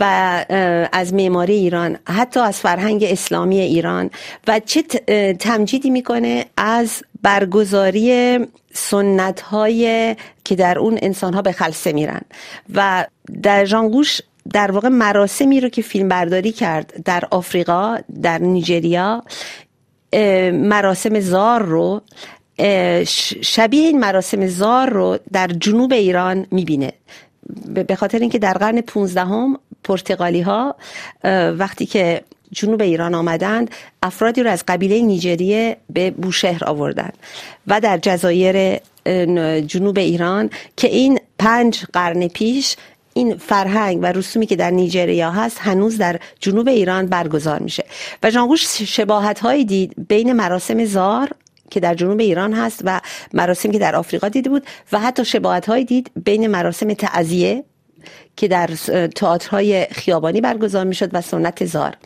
و 0.00 0.04
از 0.92 1.14
معماری 1.14 1.54
ایران 1.54 1.98
حتی 2.08 2.40
از 2.40 2.60
فرهنگ 2.60 3.04
اسلامی 3.04 3.60
ایران 3.60 4.10
و 4.48 4.60
چه 4.60 4.82
تمجیدی 5.32 5.90
می‌کنه 5.90 6.44
از 6.56 7.02
برگزاری 7.22 8.38
سنت 8.72 9.40
های 9.40 10.16
که 10.44 10.54
در 10.54 10.78
اون 10.78 10.98
انسان 11.02 11.34
ها 11.34 11.42
به 11.42 11.52
خلصه 11.52 11.92
میرن. 11.92 12.20
و 12.74 13.06
در 13.42 13.64
جانگوش 13.64 14.20
در 14.52 14.70
واقع 14.70 14.88
مراسمی 14.88 15.60
رو 15.60 15.68
که 15.68 15.82
فیلم 15.82 16.08
برداری 16.08 16.52
کرد 16.52 17.02
در 17.04 17.24
آفریقا 17.30 17.98
در 18.22 18.38
نیجریا 18.38 19.22
مراسم 20.52 21.20
زار 21.20 21.62
رو 21.62 22.02
شبیه 23.42 23.86
این 23.86 24.00
مراسم 24.00 24.46
زار 24.46 24.90
رو 24.90 25.18
در 25.32 25.46
جنوب 25.46 25.92
ایران 25.92 26.46
می‌بینه. 26.50 26.92
به 27.88 27.96
خاطر 27.96 28.18
اینکه 28.18 28.38
در 28.38 28.52
قرن 28.52 28.80
15 28.80 29.20
هم 29.20 29.58
وقتی 31.58 31.86
که 31.86 32.22
جنوب 32.52 32.82
ایران 32.82 33.14
آمدند 33.14 33.70
افرادی 34.02 34.42
رو 34.42 34.50
از 34.50 34.64
قبیله 34.68 35.00
نیجریه 35.00 35.76
به 35.90 36.10
بوشهر 36.10 36.64
آوردند 36.64 37.14
و 37.66 37.80
در 37.80 37.98
جزایر 37.98 38.80
جنوب 39.66 39.98
ایران 39.98 40.50
که 40.76 40.88
این 40.88 41.20
پنج 41.38 41.84
قرن 41.92 42.28
پیش 42.28 42.76
این 43.14 43.36
فرهنگ 43.36 43.98
و 44.02 44.06
رسومی 44.06 44.46
که 44.46 44.56
در 44.56 44.70
نیجریا 44.70 45.30
هست 45.30 45.58
هنوز 45.60 45.98
در 45.98 46.20
جنوب 46.40 46.68
ایران 46.68 47.06
برگزار 47.06 47.58
میشه. 47.58 47.84
و 48.22 48.30
جانگوش 48.30 48.82
شباهت 48.82 49.40
هایی 49.40 49.64
دید 49.64 50.08
بین 50.08 50.32
مراسم 50.32 50.84
زار 50.84 51.28
که 51.70 51.80
در 51.80 51.94
جنوب 51.94 52.20
ایران 52.20 52.52
هست 52.52 52.80
و 52.84 53.00
مراسم 53.32 53.72
که 53.72 53.78
در 53.78 53.96
آفریقا 53.96 54.28
دیده 54.28 54.50
بود 54.50 54.66
و 54.92 54.98
حتی 55.00 55.24
شباهت 55.24 55.66
هایی 55.66 55.84
دید 55.84 56.10
بین 56.24 56.46
مراسم 56.46 56.94
تعذیه 56.94 57.64
که 58.36 58.48
در 58.48 58.70
تئاترهای 59.14 59.86
خیابانی 59.90 60.40
برگزار 60.40 60.84
می‌شد 60.84 61.10
و 61.12 61.20
سنت 61.20 61.64
زار. 61.64 61.96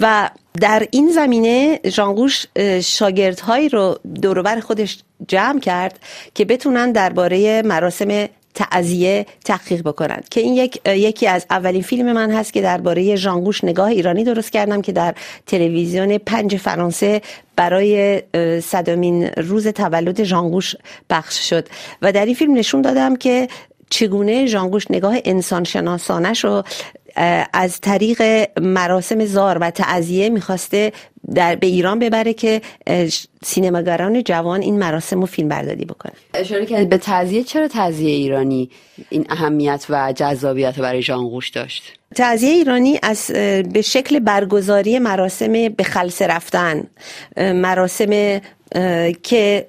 و 0.00 0.30
در 0.60 0.86
این 0.90 1.10
زمینه 1.10 1.80
ژانگوش 1.86 2.46
شاگردهایی 2.82 3.68
رو 3.68 3.98
دوروبر 4.22 4.60
خودش 4.60 4.98
جمع 5.28 5.60
کرد 5.60 5.98
که 6.34 6.44
بتونن 6.44 6.92
درباره 6.92 7.62
مراسم 7.62 8.28
تعذیه 8.54 9.26
تحقیق 9.44 9.82
بکنند 9.82 10.28
که 10.28 10.40
این 10.40 10.54
یک 10.54 10.80
یکی 10.86 11.26
از 11.26 11.46
اولین 11.50 11.82
فیلم 11.82 12.12
من 12.12 12.30
هست 12.30 12.52
که 12.52 12.62
درباره 12.62 13.16
ژانگوش 13.16 13.64
نگاه 13.64 13.88
ایرانی 13.88 14.24
درست 14.24 14.52
کردم 14.52 14.82
که 14.82 14.92
در 14.92 15.14
تلویزیون 15.46 16.18
پنج 16.18 16.56
فرانسه 16.56 17.22
برای 17.56 18.22
صدامین 18.60 19.26
روز 19.26 19.68
تولد 19.68 20.24
ژانگوش 20.24 20.76
پخش 21.10 21.48
شد. 21.48 21.68
و 22.02 22.12
در 22.12 22.24
این 22.24 22.34
فیلم 22.34 22.54
نشون 22.54 22.82
دادم 22.82 23.16
که 23.16 23.48
چگونه 23.92 24.46
ژانگوش 24.46 24.90
نگاه 24.90 25.16
انسان 25.24 25.64
شناسانش 25.64 26.44
رو 26.44 26.62
از 27.52 27.80
طریق 27.80 28.48
مراسم 28.60 29.24
زار 29.24 29.58
و 29.58 29.70
تعذیه 29.70 30.28
می‌خواسته 30.28 30.92
در 31.34 31.56
به 31.56 31.66
ایران 31.66 31.98
ببره 31.98 32.32
که 32.32 32.60
سینماگران 33.42 34.22
جوان 34.22 34.60
این 34.60 34.78
مراسم 34.78 35.20
رو 35.20 35.26
فیلم 35.26 35.48
برداری 35.48 35.84
بکنه 35.84 36.12
اشاره 36.34 36.66
کرد 36.66 36.88
به 36.88 36.98
تعذیه 36.98 37.42
چرا 37.42 37.68
تعذیه 37.68 38.10
ایرانی 38.10 38.70
این 39.10 39.26
اهمیت 39.30 39.86
و 39.88 40.12
جذابیت 40.12 40.78
برای 40.78 41.02
ژانگوش 41.02 41.48
داشت؟ 41.48 41.82
تعذیه 42.14 42.50
ایرانی 42.50 42.98
از 43.02 43.30
به 43.72 43.82
شکل 43.84 44.18
برگزاری 44.18 44.98
مراسم 44.98 45.52
به 45.52 45.84
خلص 45.84 46.22
رفتن 46.22 46.84
مراسم 47.36 48.40
که 49.22 49.66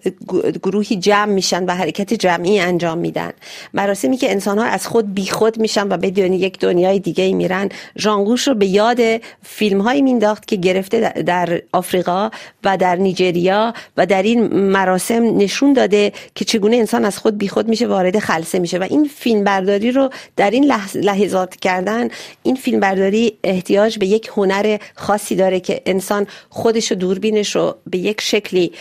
گروهی 0.63 0.95
جمع 0.95 1.33
میشن 1.33 1.65
و 1.65 1.75
حرکت 1.75 2.13
جمعی 2.13 2.60
انجام 2.60 2.98
میدن. 2.98 3.31
مراسمی 3.74 4.17
که 4.17 4.31
انسان 4.31 4.60
ها 4.60 4.65
از 4.65 4.88
خود 4.88 5.13
بیخود 5.13 5.60
میشن 5.60 5.88
و 5.91 5.98
به 5.98 6.07
یک 6.19 6.60
دنیای 6.60 7.00
دیگه 7.00 7.33
میرن 7.33 7.69
ژانگوش 8.00 8.48
رو 8.48 8.55
به 8.55 8.65
یاد 8.65 9.00
فیلم 9.41 9.81
هایی 9.81 10.01
مینداخت 10.01 10.48
که 10.48 10.55
گرفته 10.55 11.10
در 11.10 11.62
آفریقا 11.72 12.29
و 12.63 12.77
در 12.77 12.95
نیجریا 12.95 13.74
و 13.98 14.05
در 14.05 14.24
این 14.24 14.48
مراسم 14.48 15.38
نشون 15.38 15.74
داده 15.74 16.12
که 16.36 16.45
چگونه 16.45 16.75
انسان 16.75 17.05
از 17.05 17.17
خود 17.17 17.38
بیخود 17.38 17.67
میشه 17.67 17.88
وارد 17.88 18.19
خلصه 18.19 18.60
میشه. 18.60 18.77
و 18.77 18.88
این 18.89 19.10
فیلم 19.15 19.43
برداری 19.43 19.91
رو 19.91 20.10
در 20.36 20.51
این 20.51 20.72
لحظات 20.95 21.55
کردن 21.55 22.07
این 22.43 22.55
فیلم 22.55 22.79
برداری 22.79 23.38
احتیاج 23.43 23.98
به 23.98 24.05
یک 24.05 24.29
هنر 24.36 24.77
خاصی 24.95 25.36
داره 25.36 25.60
که 25.60 25.81
انسان 25.86 26.27
خودش 26.50 26.91
و 26.91 26.95
دوربینش 26.95 27.55
رو 27.55 27.75
به 27.88 27.98
یک 27.98 28.22
شکلی 28.22 28.72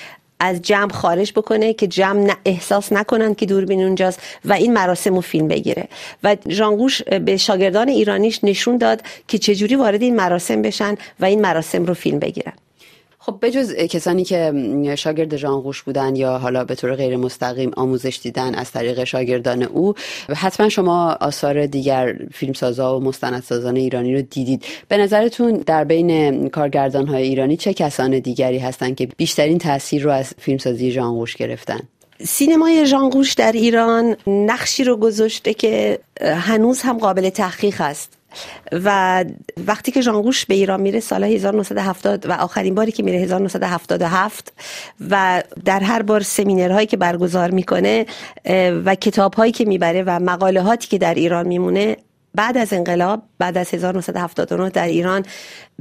از 0.44 0.62
جمع 0.62 0.92
خارج 0.92 1.32
بکنه 1.32 1.72
که 1.72 1.86
جمع 1.86 2.34
احساس 2.44 2.92
نکنن 2.92 3.34
که 3.34 3.46
دوربین 3.46 3.82
اونجاست 3.82 4.20
و 4.44 4.52
این 4.52 4.72
مراسم 4.72 5.14
رو 5.14 5.20
فیلم 5.20 5.48
بگیره. 5.48 5.88
و 6.24 6.36
جانگوش 6.48 7.02
به 7.02 7.36
شاگردان 7.36 7.88
ایرانیش 7.88 8.44
نشون 8.44 8.78
داد 8.78 9.02
که 9.28 9.38
چجوری 9.38 9.76
وارد 9.76 10.02
این 10.02 10.16
مراسم 10.16 10.62
بشن 10.62 10.94
و 11.20 11.24
این 11.24 11.40
مراسم 11.40 11.84
رو 11.84 11.94
فیلم 11.94 12.18
بگیرن. 12.18 12.52
خب 13.24 13.38
بجز 13.42 13.74
کسانی 13.74 14.24
که 14.24 14.52
شاگرد 14.98 15.36
ژانغوش 15.36 15.82
بودن 15.82 16.16
یا 16.16 16.38
حالا 16.38 16.64
به 16.64 16.74
طور 16.74 16.94
غیر 16.94 17.16
مستقیم 17.16 17.70
آموزش 17.76 18.20
دیدن 18.22 18.54
از 18.54 18.70
طریق 18.70 19.04
شاگردان 19.04 19.62
او 19.62 19.94
حتما 20.36 20.68
شما 20.68 21.16
آثار 21.20 21.66
دیگر 21.66 22.16
فیلمسازا 22.32 22.98
و 22.98 23.02
مستندسازان 23.02 23.76
ایرانی 23.76 24.14
رو 24.14 24.22
دیدید. 24.22 24.64
به 24.88 24.96
نظرتون 24.96 25.52
در 25.52 25.84
بین 25.84 26.48
کارگردان 26.48 27.06
های 27.06 27.22
ایرانی 27.22 27.56
چه 27.56 27.74
کسان 27.74 28.18
دیگری 28.18 28.58
هستند 28.58 28.96
که 28.96 29.08
بیشترین 29.16 29.58
تاثیر 29.58 30.02
رو 30.02 30.10
از 30.10 30.34
فیلمسازی 30.38 30.90
ژانغوش 30.90 31.36
گرفتن؟ 31.36 31.80
سینمای 32.24 32.86
ژانغوش 32.86 33.32
در 33.32 33.52
ایران 33.52 34.16
نقشی 34.26 34.84
رو 34.84 34.96
گذاشته 34.96 35.54
که 35.54 35.98
هنوز 36.20 36.82
هم 36.82 36.98
قابل 36.98 37.30
تحقیق 37.30 37.80
است. 37.80 38.21
و 38.72 39.24
وقتی 39.66 39.92
که 39.92 40.02
جانگوش 40.02 40.46
به 40.46 40.54
ایران 40.54 40.80
میره 40.80 41.00
سال 41.00 41.24
1970 41.24 42.26
و 42.28 42.32
آخرین 42.32 42.74
باری 42.74 42.92
که 42.92 43.02
میره 43.02 43.18
1977 43.18 44.52
و 45.10 45.42
در 45.64 45.80
هر 45.80 46.02
بار 46.02 46.20
سمینرهایی 46.20 46.86
که 46.86 46.96
برگزار 46.96 47.50
می‌کنه 47.50 48.06
و 48.84 48.94
کتابهایی 48.94 49.52
که 49.52 49.64
می‌بره 49.64 50.02
و 50.02 50.20
مقالهاتی 50.20 50.88
که 50.88 50.98
در 50.98 51.14
ایران 51.14 51.46
میمونه 51.46 51.96
بعد 52.34 52.56
از 52.56 52.72
انقلاب 52.72 53.22
بعد 53.38 53.58
از 53.58 53.74
1979 53.74 54.70
در 54.70 54.86
ایران 54.86 55.24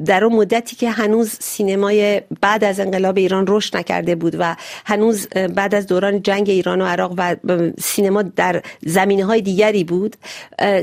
در 0.06 0.24
اون 0.24 0.36
مدتی 0.36 0.76
که 0.76 0.92
هنوز 0.92 1.38
سینمای 1.40 2.22
بعد 2.42 2.64
از 2.64 2.80
انقلاب 2.80 3.18
ایران 3.18 3.46
رشد 3.48 3.78
نکرده 3.78 4.16
بود 4.16 4.36
و 4.40 4.56
هنوز 4.86 5.28
بعد 5.28 5.76
از 5.76 5.88
دوران 5.88 6.22
جنگ 6.22 6.50
ایران 6.50 6.82
و 6.82 6.86
عراق 6.86 7.14
و 7.18 7.36
سینما 7.80 8.22
در 8.22 8.62
زمینه 8.86 9.26
های 9.26 9.42
دیگری 9.42 9.84
بود 9.84 10.16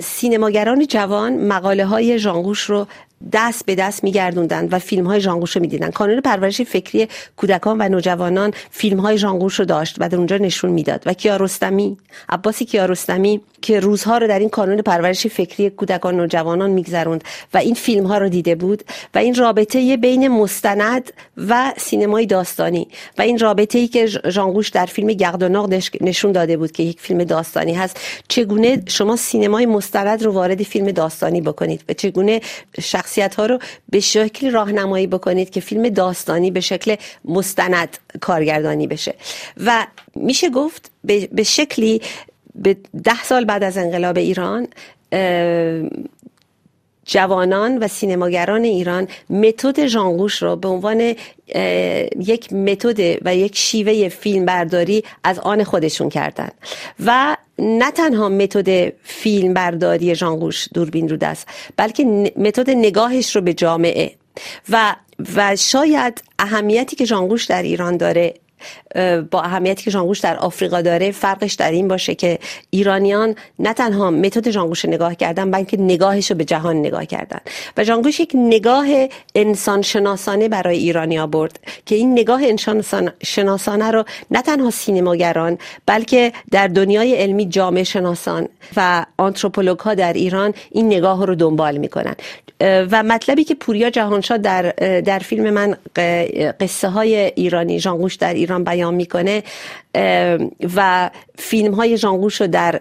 سینماگران 0.02 0.86
جوان 0.86 1.46
مقاله 1.46 1.84
های 1.84 2.18
ژانگوش 2.18 2.62
رو 2.62 2.86
دست 3.32 3.66
به 3.66 3.74
دست 3.74 4.04
میگردوندن 4.04 4.68
و 4.68 4.78
فیلم 4.78 5.06
های 5.06 5.20
ژانگوش 5.20 5.56
رو 5.56 5.62
می‌دیدن. 5.62 5.90
کانون 5.90 6.20
پرورش 6.20 6.60
فکری 6.60 7.08
کودکان 7.36 7.76
و 7.80 7.88
نوجوانان 7.88 8.52
فیلم 8.70 9.00
های 9.00 9.18
ژانگوش 9.18 9.54
رو 9.54 9.64
داشت 9.64 9.96
و 9.98 10.08
در 10.08 10.16
اونجا 10.16 10.36
نشون 10.36 10.70
می‌داد. 10.70 11.02
و 11.06 11.12
کیارستمی 11.12 11.96
عباسی 12.28 12.64
کیارستمی 12.64 13.40
که 13.62 13.80
روزها 13.80 14.18
رو 14.18 14.26
در 14.28 14.38
این 14.38 14.48
کانون 14.48 14.82
پرورش 14.82 15.26
فکری 15.26 15.70
کودکان 15.70 16.14
و 16.14 16.16
نوجوانان 16.18 16.70
میگذروند 16.70 17.24
و 17.54 17.58
این 17.58 17.74
فیلم 17.74 18.06
ها 18.06 18.18
رو 18.18 18.28
دیده 18.28 18.54
بود 18.54 18.84
و 19.14 19.18
این 19.18 19.34
رابطه 19.34 19.96
بین 19.96 20.28
مستند 20.28 21.12
و 21.36 21.72
سینمای 21.76 22.26
داستانی 22.26 22.88
و 23.18 23.22
این 23.22 23.38
رابطه 23.38 23.78
ای 23.78 23.88
که 23.88 24.06
ژانگوش 24.06 24.68
در 24.68 24.86
فیلم 24.86 25.08
گردوناق 25.08 25.74
نشون 26.00 26.32
داده 26.32 26.56
بود 26.56 26.72
که 26.72 26.82
یک 26.82 27.00
فیلم 27.00 27.24
داستانی 27.24 27.74
هست. 27.74 28.00
چگونه 28.28 28.82
شما 28.86 29.16
سینمای 29.16 29.66
مستند 29.66 30.22
رو 30.22 30.32
وارد 30.32 30.62
فیلم 30.62 30.90
داستانی 30.90 31.40
بکنید 31.40 31.84
و 31.88 31.92
چگونه 31.92 32.40
شخصیت 33.08 33.34
ها 33.34 33.46
رو 33.46 33.58
به 33.88 34.00
شکل 34.00 34.50
راهنمایی 34.50 35.06
بکنید 35.06 35.50
که 35.50 35.60
فیلم 35.60 35.88
داستانی 35.88 36.50
به 36.50 36.60
شکل 36.60 36.96
مستند 37.24 37.98
کارگردانی 38.20 38.86
بشه. 38.86 39.14
و 39.64 39.86
میشه 40.14 40.50
گفت 40.50 40.90
به 41.32 41.42
شکلی 41.42 42.02
به 42.54 42.76
ده 43.04 43.22
سال 43.24 43.44
بعد 43.44 43.64
از 43.64 43.78
انقلاب 43.78 44.16
ایران 44.16 44.68
جوانان 47.04 47.78
و 47.78 47.88
سینماگران 47.88 48.64
ایران 48.64 49.08
متد 49.30 49.86
ژانگوش 49.86 50.42
رو 50.42 50.56
به 50.56 50.68
عنوان 50.68 51.14
یک 52.20 52.52
متد 52.52 53.26
و 53.26 53.36
یک 53.36 53.56
شیوه 53.56 54.08
فیلم 54.08 54.44
برداری 54.44 55.04
از 55.24 55.38
آن 55.38 55.64
خودشون 55.64 56.08
کردن. 56.08 56.50
و 57.06 57.36
نه 57.58 57.90
تنها 57.90 58.28
متد 58.28 58.92
فیلم 59.02 59.54
برداری 59.54 60.14
ژانگوش 60.14 60.68
دوربین 60.74 61.08
رو 61.08 61.16
دست 61.16 61.48
بلکه 61.76 62.04
متد 62.36 62.70
نگاهش 62.70 63.36
رو 63.36 63.42
به 63.42 63.54
جامعه. 63.54 64.12
و 64.68 64.96
و 65.36 65.56
شاید 65.56 66.22
اهمیتی 66.38 66.96
که 66.96 67.04
ژانگوش 67.04 67.44
در 67.44 67.62
ایران 67.62 67.96
داره 67.96 68.34
با 69.30 69.42
اهمیتی 69.42 69.84
که 69.84 69.90
ژانگوش 69.90 70.20
در 70.20 70.36
آفریقا 70.36 70.82
داره 70.82 71.10
فرقش 71.10 71.54
در 71.54 71.70
این 71.70 71.88
باشه 71.88 72.14
که 72.14 72.38
ایرانیان 72.70 73.34
نه 73.58 73.72
تنها 73.72 74.10
متد 74.10 74.50
ژانگوش 74.50 74.84
نگاه 74.84 75.14
کردن 75.14 75.50
بلکه 75.50 75.76
نگاهش 75.76 76.30
رو 76.30 76.36
به 76.36 76.44
جهان 76.44 76.76
نگاه 76.76 77.04
کردن. 77.04 77.40
و 77.76 77.84
ژانگوش 77.84 78.20
یک 78.20 78.32
نگاه 78.34 78.86
انسان 79.34 79.82
شناسانه 79.82 80.48
برای 80.48 80.78
ایرانی 80.78 81.26
برد 81.26 81.60
که 81.86 81.94
این 81.94 82.12
نگاه 82.12 82.42
انسان 82.42 83.12
شناسانه 83.22 83.90
رو 83.90 84.04
نه 84.30 84.42
تنها 84.42 84.70
سینماگران 84.70 85.58
بلکه 85.86 86.32
در 86.50 86.68
دنیای 86.68 87.14
علمی 87.14 87.48
جامعه 87.48 87.84
شناسان 87.84 88.48
و 88.76 89.06
آنتروپولوگ 89.16 89.78
ها 89.78 89.94
در 89.94 90.12
ایران 90.12 90.54
این 90.70 90.86
نگاه 90.86 91.26
رو 91.26 91.34
دنبال 91.34 91.76
می‌کنن. 91.76 92.16
و 92.60 93.02
مطلبی 93.02 93.44
که 93.44 93.54
پوریا 93.54 93.90
جهانشاه 93.90 94.38
در 94.38 94.62
در 95.00 95.18
فیلم 95.18 95.50
من 95.50 95.76
قصه 96.60 96.88
های 96.88 97.16
ایرانی 97.16 97.80
ژانگوش 97.80 98.14
در 98.14 98.34
ایران 98.34 98.64
بیان 98.78 98.94
می‌کنه 98.94 99.42
و 100.76 101.10
فیلم 101.38 101.74
های 101.74 101.96
ژانگوش 101.96 102.40
رو 102.40 102.46
در 102.46 102.80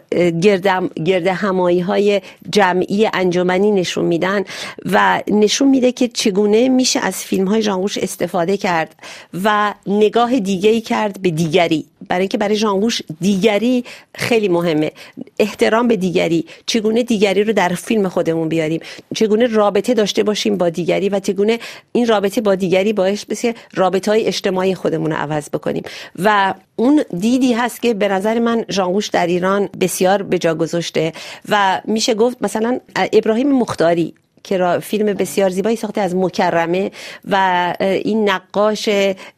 گرد 1.06 1.28
همایی 1.28 1.80
های 1.80 2.22
جمعی 2.50 3.10
انجمنی 3.14 3.72
نشون 3.72 4.06
میدن 4.06 4.44
و 4.86 5.22
نشون 5.28 5.68
میده 5.68 5.92
که 5.92 6.08
چگونه 6.08 6.70
میشه 6.70 7.00
از 7.00 7.16
فیلم 7.16 7.48
های 7.48 7.62
ژانگوش 7.62 7.98
استفاده 7.98 8.58
کرد 8.58 8.96
و 9.44 9.74
نگاه 9.88 10.40
دیگری 10.40 10.82
کرد 10.82 11.22
به 11.22 11.30
دیگری. 11.30 11.86
برای 12.08 12.22
اینکه 12.22 12.38
برای 12.38 12.56
ژانگوش 12.56 13.02
دیگری 13.22 13.84
خیلی 14.16 14.48
مهمه. 14.48 14.92
احترام 15.40 15.88
به 15.88 15.96
دیگری. 15.96 16.46
چگونه 16.66 17.04
دیگری 17.04 17.44
رو 17.44 17.54
در 17.54 17.70
فیلم 17.70 18.10
خودمون 18.10 18.50
بیاریم؟ 18.50 18.82
چگونه 19.16 19.48
رابطه 19.48 19.94
داشته 19.94 20.24
باشیم 20.24 20.58
با 20.58 20.70
دیگری 20.70 21.10
و 21.10 21.20
چگونه 21.20 21.60
این 21.92 22.08
رابطه 22.08 22.42
با 22.42 22.56
دیگری 22.56 22.94
باعث 22.94 23.26
بشه 23.26 23.54
رابطه 23.74 24.12
های 24.12 24.26
اجتماعی 24.26 24.76
خودمون 24.76 25.12
رو 25.12 25.18
عوض 25.18 25.50
بکنیم؟ 25.50 25.84
و 26.20 26.54
اون 26.76 27.04
دیدی 27.20 27.54
هست 27.54 27.82
که 27.82 27.94
به 27.94 28.08
نظر 28.08 28.40
من 28.40 28.66
ژانگوش 28.70 29.08
در 29.08 29.28
ایران 29.28 29.70
بسیار 29.82 30.24
به 30.24 30.40
جا 30.40 30.56
گذاشته 30.56 31.14
و 31.50 31.82
میشه 31.86 32.14
گفت 32.14 32.38
مثلا 32.42 32.80
ابراهیم 33.14 33.52
مختاری 33.52 34.14
که 34.48 34.80
فیلم 34.82 35.06
بسیار 35.06 35.50
زیبایی 35.50 35.76
ساخته 35.76 36.02
از 36.02 36.16
مکرمه 36.16 36.92
و 37.30 37.74
این 37.80 38.30
نقاش 38.30 38.90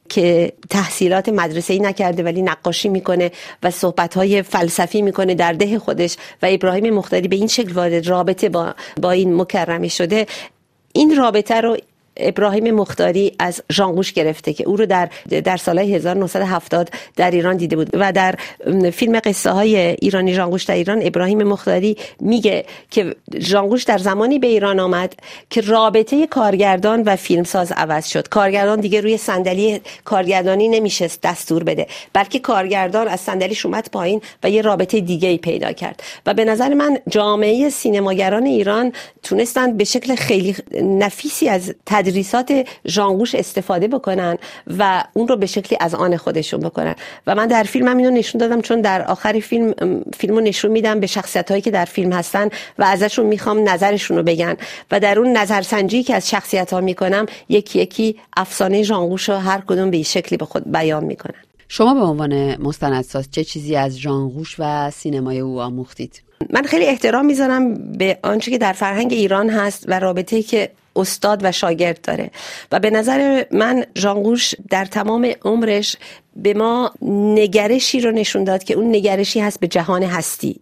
که 0.10 0.53
تحصیلات 0.69 1.29
مدرسه 1.29 1.73
ای 1.73 1.79
نکرده 1.79 2.23
ولی 2.23 2.41
نقاشی 2.41 2.89
می‌کنه 2.89 3.32
و 3.63 3.71
صحبت 3.71 4.17
های 4.17 4.41
فلسفی 4.41 5.01
می‌کنه 5.01 5.36
در 5.36 5.53
ده 5.53 5.79
خودش 5.79 6.17
و 6.41 6.47
ابراهیم 6.51 6.93
مختاری 6.93 7.27
به 7.27 7.36
این 7.36 7.47
شکل 7.47 7.71
وارد 7.71 8.08
رابطه 8.08 8.49
با, 8.49 8.73
با 9.01 9.12
این 9.12 9.36
مکرمه 9.36 9.88
شده 9.88 10.25
این 10.93 11.15
رابطه 11.15 11.62
رو 11.62 11.77
ابراهیم 12.19 12.71
مختاری 12.71 13.32
از 13.39 13.62
ژانگوش 13.71 14.13
گرفته 14.13 14.53
که 14.53 14.67
او 14.67 14.75
رو 14.75 14.86
در 14.86 15.10
در 15.43 15.58
سال 15.58 15.79
1970 15.79 16.89
در 17.15 17.32
ایران 17.32 17.58
دیده 17.58 17.75
بود 17.75 17.89
و 17.93 18.12
در 18.12 18.36
فیلم 18.93 19.19
قصه 19.19 19.51
های 19.51 19.77
ایرانی 19.77 20.34
ژانگوش 20.34 20.63
در 20.63 20.75
ایران 20.75 20.99
ابراهیم 21.03 21.43
مختاری 21.43 21.97
میگه 22.19 22.65
که 22.91 23.15
ژانگوش 23.39 23.84
در 23.84 23.97
زمانی 23.97 24.39
به 24.39 24.47
ایران 24.47 24.79
آمد 24.79 25.15
که 25.49 25.62
رابطه 25.62 26.27
کارگردان 26.27 27.01
و 27.01 27.15
فیلمساز 27.15 27.71
عوض 27.71 28.08
شد. 28.08 28.27
کارگردان 28.27 28.79
دیگه 28.79 29.01
روی 29.01 29.17
صندلی 29.17 29.82
کارگردانی 30.05 30.67
نمیشه 30.67 31.10
دستور 31.23 31.63
بده 31.63 31.88
بلکه 32.13 32.39
کارگردان 32.39 33.08
از 33.08 33.19
صندلیش 33.19 33.65
اومد 33.65 33.89
پایین 33.91 34.21
و 34.43 34.49
یه 34.49 34.62
رابطه 34.62 34.99
دیگه 34.99 35.29
ای 35.29 35.38
پیدا 35.38 35.71
کرد. 35.71 36.03
و 36.25 36.34
به 36.34 36.45
نظر 36.45 36.73
من 36.73 36.97
جامعه 37.10 37.69
سینماگران 37.69 38.45
ایران 38.45 38.93
تونستند 39.23 39.77
به 39.77 39.84
شکل 39.84 40.15
خیلی 40.15 40.55
نفیسی 40.82 41.49
از 41.49 41.73
تدریس 41.86 42.08
تدریسات 42.09 42.67
ژانگوش 42.87 43.35
استفاده 43.35 43.87
بکنن 43.87 44.37
و 44.77 45.03
اون 45.13 45.27
رو 45.27 45.35
به 45.35 45.45
شکلی 45.45 45.77
از 45.81 45.95
آن 45.95 46.17
خودشون 46.17 46.59
بکنن. 46.59 46.95
و 47.27 47.35
من 47.35 47.47
در 47.47 47.63
فیلم 47.63 47.97
اینو 47.97 48.09
نشون 48.09 48.39
دادم 48.39 48.61
چون 48.61 48.81
در 48.81 49.01
آخر 49.01 49.39
فیلم 49.39 49.73
فیلمو 50.17 50.39
نشون 50.39 50.71
میدم 50.71 50.99
به 50.99 51.07
شخصیت 51.07 51.49
هایی 51.51 51.61
که 51.61 51.71
در 51.71 51.85
فیلم 51.85 52.13
هستن 52.13 52.49
و 52.79 52.83
ازشون 52.83 53.25
می‌خوام 53.25 53.69
نظرشون 53.69 54.17
رو 54.17 54.23
بگن. 54.23 54.55
و 54.91 54.99
در 54.99 55.19
اون 55.19 55.37
نظرسنجی 55.37 56.03
که 56.03 56.15
از 56.15 56.29
شخصیت 56.29 56.73
ها 56.73 56.81
می‌کنم 56.81 57.25
یکی 57.49 57.79
یکی 57.79 58.15
افسانه 58.37 58.83
ژانگوش 58.83 59.29
رو 59.29 59.35
هر 59.35 59.61
کدوم 59.67 59.91
به 59.91 60.03
شکلی 60.03 60.37
به 60.37 60.45
خود 60.45 60.71
بیان 60.71 61.03
می‌کنن. 61.03 61.35
شما 61.67 61.93
به 61.93 61.99
عنوان 61.99 62.61
مستندساز 62.61 63.27
چه 63.31 63.43
چیزی 63.43 63.75
از 63.75 63.97
ژانگوش 63.97 64.55
و 64.59 64.91
سینمای 64.91 65.39
او 65.39 65.61
آموختید؟ 65.61 66.21
من 66.49 66.63
خیلی 66.63 66.85
احترام 66.85 67.25
می‌ذارم 67.25 67.73
به 67.97 68.19
آنچه 68.23 68.51
که 68.51 68.57
در 68.57 68.73
فرهنگ 68.73 69.13
ایران 69.13 69.49
هست 69.49 69.85
و 69.87 69.99
رابطه 69.99 70.43
که 70.43 70.69
استاد 70.95 71.39
و 71.43 71.52
شاگرد 71.52 72.02
داره. 72.02 72.32
و 72.71 72.80
به 72.80 72.89
نظر 72.89 73.45
من 73.52 73.86
ژانگوش 73.97 74.56
در 74.69 74.86
تمام 74.86 75.34
عمرش 75.45 75.95
به 76.36 76.54
ما 76.54 76.91
نگرشی 77.02 77.99
رو 77.99 78.12
نشون 78.12 78.43
داد 78.43 78.63
که 78.63 78.73
اون 78.73 78.95
نگرشی 78.95 79.39
هست 79.39 79.60
به 79.60 79.67
جهان 79.67 80.04
هستی. 80.04 80.60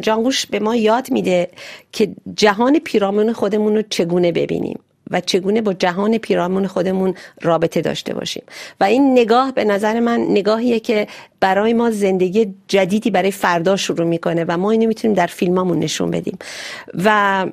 جانگوش 0.00 0.46
به 0.46 0.58
ما 0.58 0.76
یاد 0.76 1.10
میده 1.10 1.48
که 1.92 2.08
جهان 2.36 2.78
پیرامون 2.78 3.32
خودمون 3.32 3.76
رو 3.76 3.82
چگونه 3.90 4.32
ببینیم 4.32 4.78
و 5.10 5.20
چگونه 5.20 5.60
با 5.60 5.72
جهان 5.72 6.18
پیرامون 6.18 6.66
خودمون 6.66 7.14
رابطه 7.42 7.80
داشته 7.80 8.14
باشیم. 8.14 8.42
و 8.80 8.84
این 8.84 9.12
نگاه 9.12 9.52
به 9.52 9.64
نظر 9.64 10.00
من 10.00 10.20
نگاهیه 10.20 10.80
که 10.80 11.06
برای 11.40 11.72
ما 11.72 11.90
زندگی 11.90 12.54
جدیدی 12.68 13.10
برای 13.10 13.30
فردا 13.30 13.76
شروع 13.76 14.06
می‌کنه 14.06 14.44
و 14.48 14.56
ما 14.56 14.70
اینو 14.70 14.86
می‌تونیم 14.86 15.16
در 15.16 15.26
فیلمامون 15.26 15.78
نشون 15.78 16.10
بدیم. 16.10 16.38
و 17.04 17.46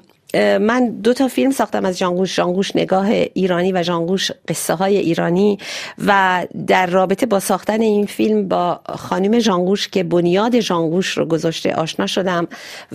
من 0.61 0.89
دو 0.89 1.13
تا 1.13 1.27
فیلم 1.27 1.51
ساختم 1.51 1.85
از 1.85 1.97
جانگوش 1.97 2.35
جانگوش 2.35 2.75
نگاه 2.75 3.07
ایرانی 3.09 3.71
و 3.71 3.83
جانگوش 3.83 4.31
قصه 4.47 4.73
های 4.73 4.97
ایرانی 4.97 5.57
و 6.05 6.45
در 6.67 6.85
رابطه 6.85 7.25
با 7.25 7.39
ساختن 7.39 7.81
این 7.81 8.05
فیلم 8.05 8.47
با 8.47 8.79
خانم 8.95 9.39
جانگوش 9.39 9.87
که 9.87 10.03
بنیاد 10.03 10.59
جانگوش 10.59 11.17
رو 11.17 11.25
گذاشته 11.25 11.73
آشنا 11.73 12.07
شدم 12.07 12.47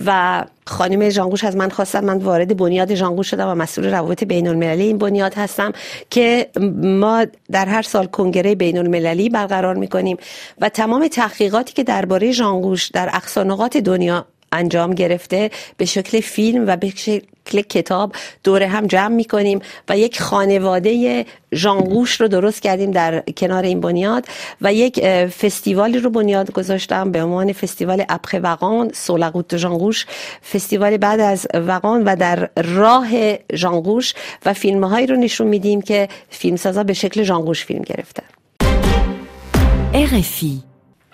و 0.05 0.43
خانم 0.67 1.09
جانگوش 1.09 1.43
از 1.43 1.55
من 1.55 1.69
خواستم 1.69 2.05
من 2.05 2.17
وارد 2.17 2.57
بنیاد 2.57 2.93
جانگوش 2.93 3.29
شدم 3.29 3.47
و 3.47 3.55
مسئول 3.55 3.91
روابط 3.91 4.23
بین 4.23 4.47
المللی 4.47 4.83
این 4.83 4.97
بنیاد 4.97 5.33
هستم 5.33 5.71
که 6.09 6.49
ما 6.83 7.25
در 7.51 7.65
هر 7.65 7.81
سال 7.81 8.05
کنگره 8.05 8.55
بین 8.55 8.77
المللی 8.77 9.29
برقرار 9.29 9.75
می‌کنیم 9.75 10.17
و 10.61 10.69
تمام 10.69 11.07
تحقیقاتی 11.07 11.73
که 11.73 11.83
درباره 11.83 12.33
جانگوش 12.33 12.87
در 12.87 13.09
اقصانقات 13.13 13.77
دنیا 13.77 14.25
انجام 14.51 14.93
گرفته 14.93 15.51
به 15.77 15.85
شکل 15.85 16.19
فیلم 16.19 16.67
و 16.67 16.77
به 16.77 16.89
شکل 16.95 17.61
کتاب 17.61 18.15
دوره 18.43 18.67
هم 18.67 18.87
جمع 18.87 19.15
می‌کنیم 19.15 19.59
و 19.89 19.97
یک 19.97 20.21
خانواده 20.21 21.25
ژانگوش 21.53 22.21
رو 22.21 22.27
درست 22.27 22.61
کردیم 22.61 22.91
در 22.91 23.23
کنار 23.37 23.63
این 23.63 23.81
بنیاد 23.81 24.25
و 24.61 24.73
یک 24.73 24.99
فستیوالی 25.27 25.99
رو 25.99 26.09
بنیاد 26.09 26.51
گذاشتم 26.51 27.11
به 27.11 27.23
عنوان 27.23 27.53
فستیوال 27.53 28.05
اپخ 28.09 28.35
وقان 28.43 28.91
سولقوت 28.93 29.57
ژانگوش. 29.57 30.05
فستیوال 30.53 30.97
بعد 30.97 31.19
از 31.19 31.47
وقان 31.53 32.03
و 32.03 32.15
در 32.15 32.49
راه 32.57 33.07
ژانگوش 33.53 34.13
و 34.45 34.53
فیلم 34.53 34.83
هایی 34.83 35.07
رو 35.07 35.15
نشون 35.15 35.47
میدیم 35.47 35.81
که 35.81 36.07
فیلمسازا 36.29 36.83
به 36.83 36.93
شکل 36.93 37.23
ژانگوش 37.23 37.65
فیلم 37.65 37.81
گرفتن. 37.81 38.23
RFI 39.93 40.71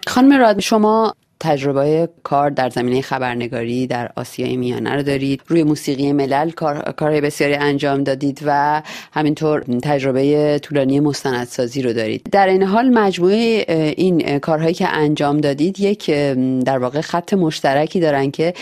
خانم 0.08 0.40
راد 0.40 0.60
شما 0.60 1.14
تجربه 1.40 2.10
کار 2.24 2.50
در 2.50 2.70
زمینه 2.70 3.02
خبرنگاری 3.02 3.88
در 3.88 4.12
آسیای 4.16 4.58
میانه 4.58 4.96
رو 4.96 5.04
دارید. 5.04 5.42
روی 5.48 5.64
موسیقی 5.64 6.12
ملل 6.12 6.50
کار 6.50 6.94
کار 6.98 7.22
بسیاری 7.22 7.56
انجام 7.56 8.04
دادید 8.04 8.42
و 8.46 8.82
همینطور 9.12 9.64
تجربه 9.84 10.60
طولانی 10.60 11.00
مستندسازی 11.00 11.82
رو 11.82 11.94
دارید. 11.94 12.30
در 12.32 12.48
این 12.48 12.64
حال 12.64 12.90
مجموعه 12.90 13.66
این 13.98 14.40
کارهایی 14.40 14.74
که 14.74 14.88
انجام 14.88 15.38
دادید 15.38 15.80
یک 15.80 16.10
در 16.66 16.78
واقع 16.78 17.02
خط 17.02 17.34
مشترکی 17.34 18.00
دارن 18.00 18.32
که 18.32 18.54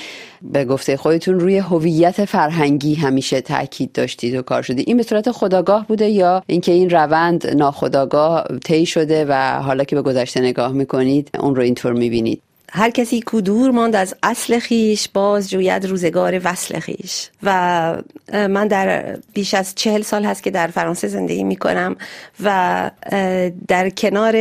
به 0.41 0.65
گفته 0.65 0.97
خودتون 0.97 1.39
روی 1.39 1.57
هویت 1.57 2.25
فرهنگی 2.25 2.95
همیشه 2.95 3.41
تاکید 3.41 3.91
داشتید 3.91 4.35
و 4.35 4.41
کار 4.41 4.61
شده 4.61 4.83
این 4.87 4.97
به 4.97 5.03
صورت 5.03 5.31
خداگاه 5.31 5.87
بوده 5.87 6.09
یا 6.09 6.43
اینکه 6.47 6.71
این 6.71 6.89
روند 6.89 7.47
ناخداگاه 7.47 8.45
طی 8.65 8.85
شده 8.85 9.25
و 9.29 9.61
حالا 9.61 9.83
که 9.83 9.95
به 9.95 10.01
گذشته 10.01 10.41
نگاه 10.41 10.71
می‌کنید 10.71 11.29
اون 11.39 11.55
رو 11.55 11.61
اینطور 11.61 11.93
می‌بینید؟ 11.93 12.41
هر 12.75 12.89
کسی 12.89 13.21
کو 13.21 13.41
دور 13.41 13.71
ماند 13.71 13.95
از 13.95 14.15
اصل 14.23 14.59
خیش 14.59 15.09
باز 15.09 15.49
جوید 15.49 15.85
روزگار 15.85 16.41
وصل 16.43 16.79
خیش. 16.79 17.29
و 17.43 17.97
من 18.33 18.67
در 18.67 19.17
بیش 19.33 19.53
از 19.53 19.75
چهل 19.75 20.01
سال 20.01 20.25
هست 20.25 20.43
که 20.43 20.51
در 20.51 20.67
فرانسه 20.67 21.07
زندگی 21.07 21.43
می 21.43 21.55
کنم 21.55 21.95
و 22.43 22.91
در 23.67 23.89
کنار 23.89 24.35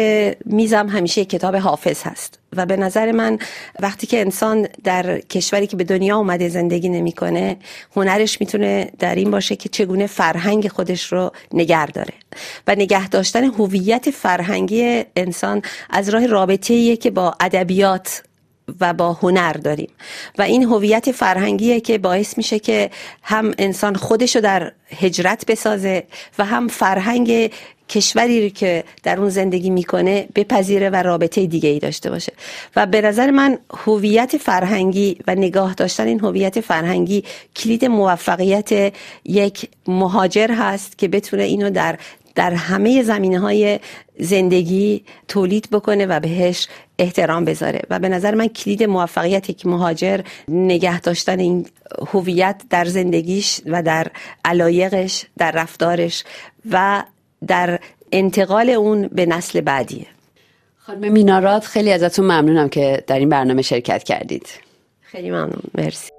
میزم 0.45 0.89
همیشه 0.89 1.25
کتاب 1.25 1.57
حافظ 1.57 2.03
هست. 2.03 2.39
و 2.57 2.67
به 2.67 2.77
نظر 2.77 3.13
من 3.13 3.39
وقتی 3.81 4.07
که 4.07 4.21
انسان 4.21 4.69
در 4.85 5.21
کشوری 5.21 5.67
که 5.67 5.77
به 5.77 5.85
دنیا 5.85 6.17
اومده 6.17 6.49
زندگی 6.49 6.89
نمی‌کنه 6.89 7.57
هنرش 7.97 8.41
می‌تونه 8.41 8.91
در 8.99 9.15
این 9.15 9.31
باشه 9.31 9.57
که 9.57 9.69
چگونه 9.69 10.07
فرهنگ 10.07 10.69
خودش 10.69 11.13
رو 11.13 11.33
نگر 11.53 11.87
داره 11.87 12.15
و 12.67 12.75
نگه 12.75 13.09
داشتن 13.09 13.45
هویت 13.45 14.11
فرهنگی 14.11 15.05
انسان 15.17 15.63
از 15.91 16.09
راه 16.09 16.27
رابطه 16.27 16.97
که 16.97 17.11
با 17.11 17.35
ادبیات 17.41 18.23
و 18.81 18.93
با 18.93 19.13
هنر 19.13 19.53
داریم. 19.53 19.89
و 20.39 20.43
این 20.43 20.63
هویت 20.63 21.13
فرهنگیه 21.13 21.81
که 21.81 21.99
باعث 21.99 22.37
میشه 22.37 22.59
که 22.59 22.91
هم 23.23 23.55
انسان 23.59 23.95
خودشو 23.95 24.41
در 24.41 24.73
هجرت 25.01 25.47
بسازه 25.47 26.05
و 26.39 26.45
هم 26.45 26.69
فرهنگ 26.69 27.51
کشوری 27.89 28.51
که 28.51 28.85
در 29.03 29.21
اون 29.21 29.29
زندگی 29.29 29.71
می‌کنه 29.71 30.29
بپذیره 30.35 30.91
و 30.91 30.97
رابطه 30.97 31.47
دیگه 31.47 31.69
ای 31.69 31.79
داشته 31.79 32.11
باشه. 32.11 32.33
و 32.77 32.87
به 32.87 33.01
نظر 33.01 33.31
من 33.31 33.59
هویت 33.87 34.37
فرهنگی 34.37 35.19
و 35.27 35.35
نگاه 35.35 35.75
داشتن 35.75 36.07
این 36.07 36.21
هویت 36.21 36.61
فرهنگی 36.61 37.25
کلید 37.57 37.85
موفقیت 37.85 38.93
یک 39.25 39.69
مهاجر 39.89 40.51
هست 40.51 40.99
که 40.99 41.09
بتونه 41.09 41.43
اینو 41.43 41.71
در 41.71 41.99
در 42.35 42.55
همه 42.55 43.03
زمینه 43.03 43.39
های 43.39 43.81
زندگی 44.19 45.05
تولید 45.29 45.69
بکنه 45.73 46.07
و 46.07 46.21
بهش 46.21 46.69
احترام 46.99 47.45
بذاره. 47.45 47.81
و 47.91 47.99
به 47.99 48.09
نظر 48.09 48.35
من 48.35 48.49
کلید 48.49 48.83
موفقیت 48.83 49.51
یک 49.51 49.67
مهاجر 49.67 50.21
نگه 50.49 51.01
داشتن 51.01 51.39
این 51.39 51.67
هویت 52.13 52.63
در 52.71 52.85
زندگیش 52.85 53.61
و 53.67 53.83
در 53.83 54.07
علایقش 54.45 55.27
در 55.39 55.51
رفتارش 55.51 56.25
و 56.71 57.05
در 57.47 57.81
انتقال 58.13 58.71
اون 58.71 59.09
به 59.09 59.27
نسل 59.27 59.61
بعدیه 59.61 60.07
خانم 60.87 61.13
مینارات 61.13 61.65
خیلی 61.65 61.93
ازتون 61.93 62.25
ممنونم 62.25 62.69
که 62.69 63.05
در 63.07 63.19
این 63.19 63.29
برنامه 63.29 63.63
شرکت 63.63 64.03
کردید. 64.03 64.47
خیلی 65.01 65.31
ممنون. 65.31 65.63
مرسی. 65.75 66.11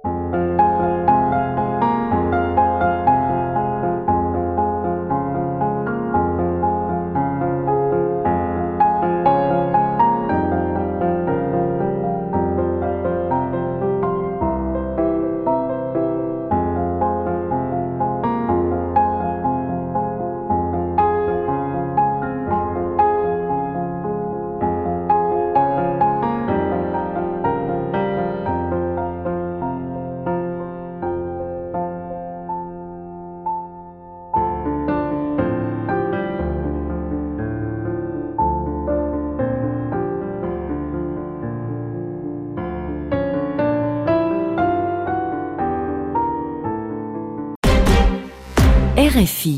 RFI 49.16 49.55